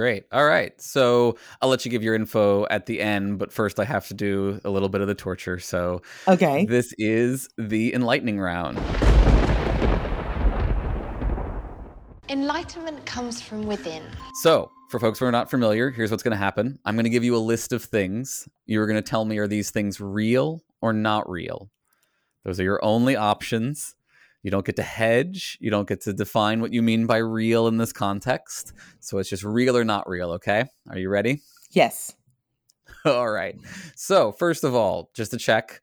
[0.00, 0.24] Great.
[0.32, 0.72] All right.
[0.80, 4.14] So I'll let you give your info at the end, but first I have to
[4.14, 5.58] do a little bit of the torture.
[5.58, 6.64] So, okay.
[6.64, 8.78] This is the enlightening round.
[12.30, 14.02] Enlightenment comes from within.
[14.40, 16.78] So, for folks who are not familiar, here's what's going to happen.
[16.86, 18.48] I'm going to give you a list of things.
[18.64, 21.70] You're going to tell me are these things real or not real?
[22.46, 23.96] Those are your only options.
[24.42, 25.58] You don't get to hedge.
[25.60, 28.72] You don't get to define what you mean by real in this context.
[29.00, 30.64] So it's just real or not real, okay?
[30.88, 31.42] Are you ready?
[31.70, 32.14] Yes.
[33.04, 33.56] all right.
[33.94, 35.80] So, first of all, just to check,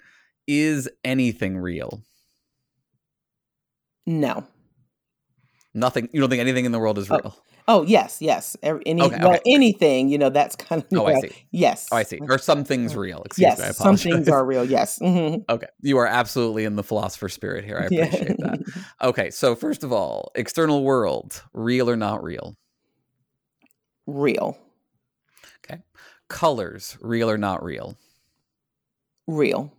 [0.47, 2.01] is anything real?
[4.05, 4.45] No.
[5.73, 6.09] Nothing.
[6.11, 7.37] You don't think anything in the world is oh, real?
[7.69, 8.55] Oh, yes, yes.
[8.63, 9.41] Any Okay, well, okay.
[9.45, 11.31] anything, you know, that's kind of Oh, I see.
[11.51, 11.87] Yes.
[11.91, 12.17] Oh, I see.
[12.21, 13.21] Or some things real.
[13.23, 13.65] Excuse yes, me.
[13.65, 14.63] I some things are real.
[14.63, 14.99] Yes.
[15.03, 15.43] Mhm.
[15.49, 15.67] Okay.
[15.81, 17.77] You are absolutely in the philosopher spirit here.
[17.77, 18.05] I Yeah.
[18.05, 18.59] appreciate that.
[19.01, 19.29] Okay.
[19.31, 22.55] So, first of all, external world, real or not real?
[24.05, 24.57] Real.
[25.69, 25.81] Okay.
[26.29, 27.97] Colors, real or not real?
[29.27, 29.73] Real.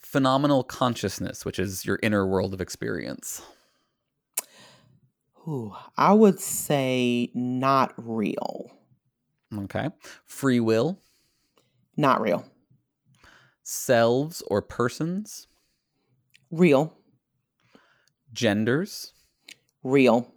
[0.00, 3.42] Phenomenal consciousness, which is your inner world of experience.
[5.48, 8.70] Ooh, I would say not real.
[9.56, 9.90] Okay.
[10.24, 11.00] Free will,
[11.96, 12.44] Not real.
[13.62, 15.46] selves or persons,
[16.50, 16.92] Real.
[18.32, 19.12] genders,
[19.84, 20.32] Real.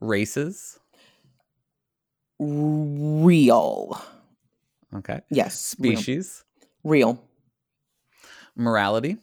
[0.00, 0.78] races.
[2.38, 3.98] Real.
[4.94, 5.20] Okay.
[5.30, 5.58] Yes.
[5.58, 6.44] Species,
[6.84, 7.18] Real.
[8.54, 9.16] morality,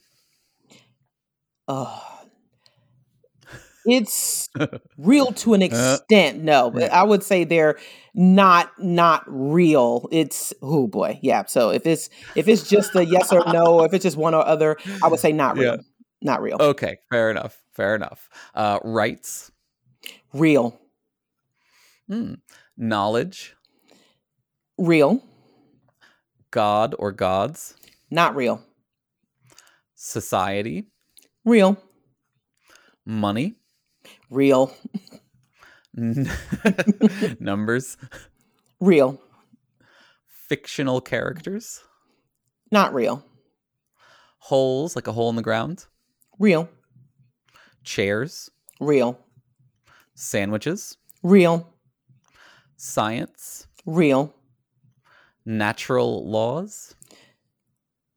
[1.68, 2.00] Uh,
[3.86, 4.50] it's
[4.98, 6.42] real to an Uh, extent.
[6.44, 7.78] No, but I would say they're
[8.14, 10.08] not not real.
[10.12, 11.46] It's oh boy, yeah.
[11.46, 14.46] So if it's if it's just a yes or no, if it's just one or
[14.46, 15.76] other, I would say not real.
[15.76, 15.82] Yeah.
[16.22, 16.58] Not real.
[16.60, 17.62] Okay, fair enough.
[17.74, 18.30] Fair enough.
[18.56, 19.52] Uh, rights,
[20.34, 20.80] Real.
[22.08, 22.36] Hmm.
[22.78, 23.56] knowledge,
[24.78, 25.22] Real.
[26.52, 27.76] God or gods,
[28.12, 28.62] Not real.
[29.96, 30.86] society,
[31.46, 31.78] Real.
[33.06, 33.56] money,
[34.34, 34.74] Real.
[37.40, 37.98] numbers,
[38.80, 39.22] Real.
[40.28, 41.82] fictional characters,
[42.72, 43.24] Not real.
[44.40, 45.86] holes like a hole in the ground,
[46.40, 46.68] Real.
[47.84, 49.20] chairs, Real.
[50.16, 51.72] sandwiches, Real.
[52.76, 54.34] science, Real.
[55.46, 56.96] natural laws,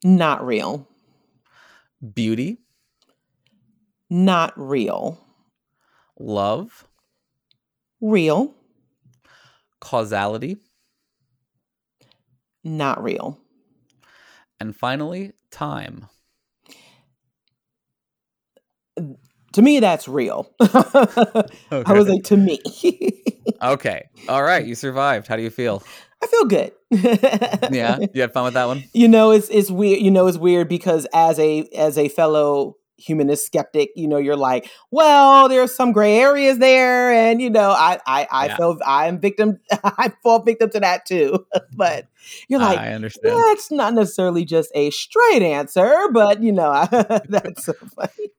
[0.03, 0.89] Not real.
[2.15, 2.59] beauty,
[4.09, 5.21] Not real.
[6.19, 6.87] Love,
[8.01, 8.55] Real.
[9.81, 10.57] causality,
[12.65, 13.39] Not real.
[14.61, 16.07] and finally, time.
[19.53, 20.51] To me, that's real.
[20.61, 22.21] I would Okay.
[22.21, 22.61] to me.
[23.63, 24.09] Okay.
[24.29, 24.67] All right.
[24.67, 25.29] You survived.
[25.29, 25.83] How do you feel?
[26.23, 26.73] I feel good.
[27.73, 27.99] Yeah.
[28.13, 28.85] You had fun with that one?
[28.93, 30.03] you know, it's it's weird.
[30.03, 34.37] You know, it's weird because as a as a fellow humanist skeptic, you know, you're
[34.37, 38.57] like, well, there's some gray areas there, and you know, I I I Yeah.
[38.57, 39.59] feel I'm victim.
[39.85, 41.47] I fall victim to that too.
[41.77, 42.07] but
[42.49, 43.37] you're like, I understand.
[43.49, 46.87] that's not necessarily just a straight answer, but you know,
[47.29, 48.31] that's so funny.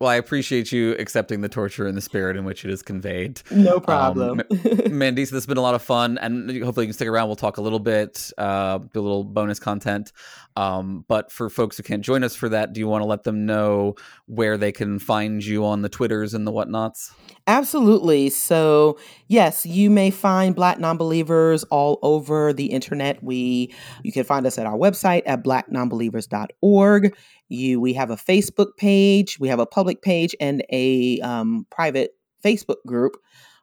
[0.00, 3.40] Well, I appreciate you accepting the torture and the spirit in which it is conveyed.
[3.52, 4.36] No Um, problem.
[4.38, 7.28] Ma- Mandisa, this has been a lot of fun, and hopefully you can stick around.
[7.28, 10.10] We'll talk a little bit, uh, do a little bonus content.
[10.56, 13.22] Um, but for folks who can't join us for that, do you want to let
[13.22, 13.94] them know
[14.26, 17.12] where they can find you on the Twitters and the whatnots?
[17.46, 18.30] Absolutely.
[18.30, 18.98] So,
[19.28, 23.22] yes, you may find Black Nonbelievers all over the internet.
[23.22, 27.16] We you can find us at our website at blacknonbelievers.org.
[27.48, 32.12] You we have a Facebook page, we have a public page and a um, private
[32.44, 33.16] Facebook group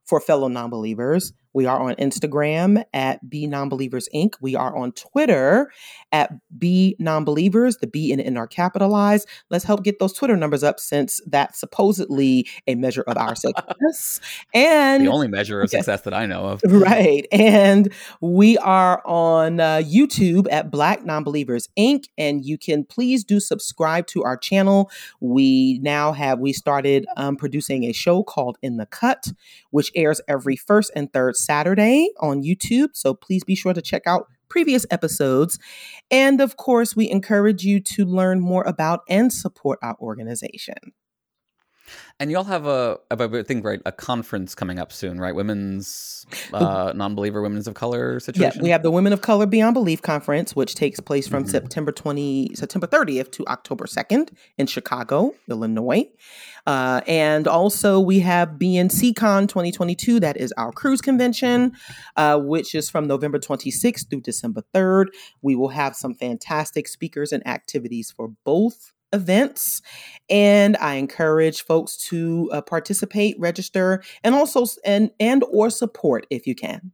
[0.06, 1.34] for fellow nonbelievers.
[1.54, 4.34] We are on Instagram at Be Nonbelievers Inc.
[4.40, 5.72] We are on Twitter
[6.12, 7.80] at Be Nonbelievers.
[7.80, 9.28] The B and N are capitalized.
[9.50, 14.20] Let's help get those Twitter numbers up since that's supposedly a measure of our success.
[14.54, 16.62] And The only measure of success that I know of.
[16.64, 17.28] Right.
[17.32, 17.92] And
[18.22, 22.06] we are on uh, YouTube at Black Nonbelievers Inc.
[22.18, 24.92] And you can please do subscribe to our channel.
[25.20, 29.32] We now have, we started um, producing a show called In the Cut,
[29.72, 32.90] which airs every first and third Saturday on YouTube.
[32.94, 35.60] So please be sure to check out previous episodes.
[36.12, 40.94] And of course, we encourage you to learn more about and support our organization.
[42.22, 45.34] And y'all have a, I think, right, a conference coming up soon, right?
[45.34, 48.60] Women's uh, non-believer, women's of color situation.
[48.60, 51.50] Yeah, we have the Women of Color Beyond Belief conference, which takes place from Mhm.
[51.50, 56.10] September twenty September thirtieth to October second in Chicago, Illinois.
[56.68, 60.20] Uh, and also we have BNCCon 2022.
[60.20, 61.72] That is our cruise convention,
[62.18, 65.06] uh, which is from November 26th through December 3rd.
[65.42, 69.82] We will have some fantastic speakers and activities for both events
[70.30, 76.46] and i encourage folks to uh, participate register and also and and or support if
[76.46, 76.92] you can.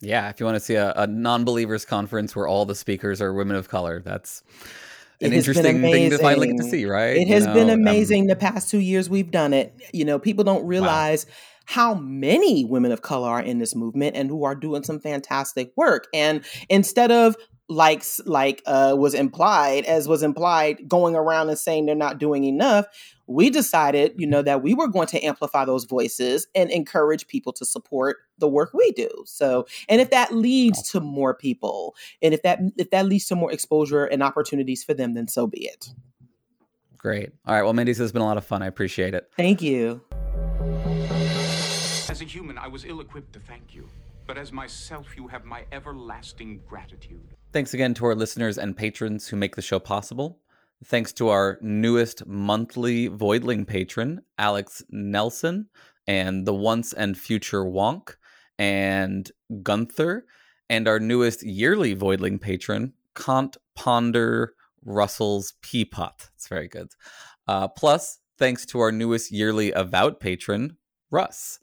[0.00, 3.32] Yeah if you want to see a, a non-believers conference where all the speakers are
[3.32, 4.42] women of color that's
[5.22, 7.16] an interesting thing to finally get to see right?
[7.16, 9.74] It has you know, been um amazing um, the past two years we've done it.
[9.94, 11.32] You know people don't realize wow
[11.66, 15.72] how many women of color are in this movement and who are doing some fantastic
[15.76, 16.06] work.
[16.14, 17.36] And instead of
[17.68, 22.44] like like uh, was implied as was implied going around and saying they're not doing
[22.44, 22.86] enough
[23.26, 27.52] we decided you know that we were going to amplify those voices and encourage people
[27.52, 29.08] to support the work we do.
[29.24, 33.36] So and if that leads to more people and if that if that leads to
[33.36, 35.88] more exposure and opportunities for them then so be it.
[36.96, 37.30] Great.
[37.46, 37.62] All right.
[37.62, 38.62] Well mindy this has been a lot of fun.
[38.62, 39.28] I appreciate it.
[39.36, 40.00] Thank you.
[42.08, 43.88] As a human i was ill-equipped to thank you
[44.26, 49.28] but as myself you have my everlasting gratitude Thanks again to our listeners and patrons
[49.28, 50.40] who make the show possible.
[50.84, 55.70] Thanks to our newest monthly Voidling patron, Alex Nelson,
[56.06, 58.16] and the once and future Wonk,
[58.58, 60.26] and Gunther,
[60.68, 64.52] and our newest yearly Voidling patron, Kant Ponder
[64.84, 66.28] Russell's Teapot.
[66.34, 66.88] It's very good.
[67.48, 70.76] Uh, plus, thanks to our newest yearly Avowed patron,
[71.10, 71.58] Russ.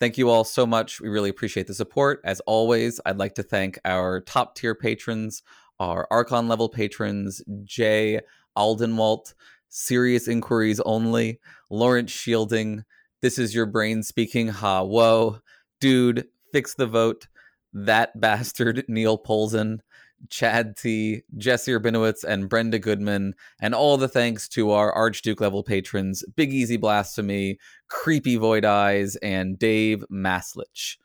[0.00, 0.98] Thank you all so much.
[0.98, 2.22] We really appreciate the support.
[2.24, 5.42] As always, I'd like to thank our top tier patrons,
[5.78, 8.20] our Archon level patrons, Jay
[8.56, 9.34] Aldenwalt,
[9.68, 11.38] Serious Inquiries Only,
[11.68, 12.84] Lawrence Shielding,
[13.20, 15.40] This Is Your Brain Speaking, Ha Whoa,
[15.80, 17.28] Dude, Fix the Vote,
[17.74, 19.80] That Bastard, Neil Polzin,
[20.28, 25.62] Chad T, Jesse Urbinowitz, and Brenda Goodman, and all the thanks to our Archduke level
[25.62, 27.58] patrons, Big Easy Blasphemy,
[27.88, 30.96] Creepy Void Eyes, and Dave Maslich.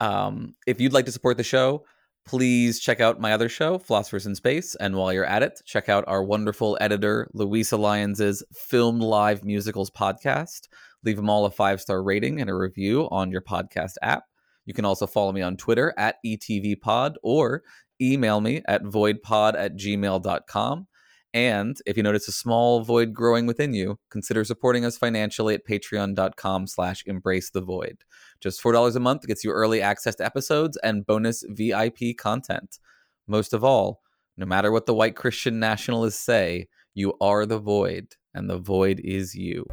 [0.00, 1.84] Um, if you'd like to support the show,
[2.26, 4.74] please check out my other show, Philosophers in Space.
[4.76, 9.90] And while you're at it, check out our wonderful editor, Louisa Lyons's Filmed Live Musicals
[9.90, 10.68] podcast.
[11.04, 14.24] Leave them all a five star rating and a review on your podcast app.
[14.64, 17.62] You can also follow me on Twitter at ETVPod or
[18.00, 20.86] email me at voidpod at gmail.com.
[21.34, 25.66] And if you notice a small void growing within you, consider supporting us financially at
[25.66, 27.98] patreon.com slash embrace the void.
[28.40, 32.78] Just $4 a month gets you early access to episodes and bonus VIP content.
[33.26, 34.00] Most of all,
[34.36, 39.00] no matter what the white Christian nationalists say, you are the void, and the void
[39.04, 39.66] is you.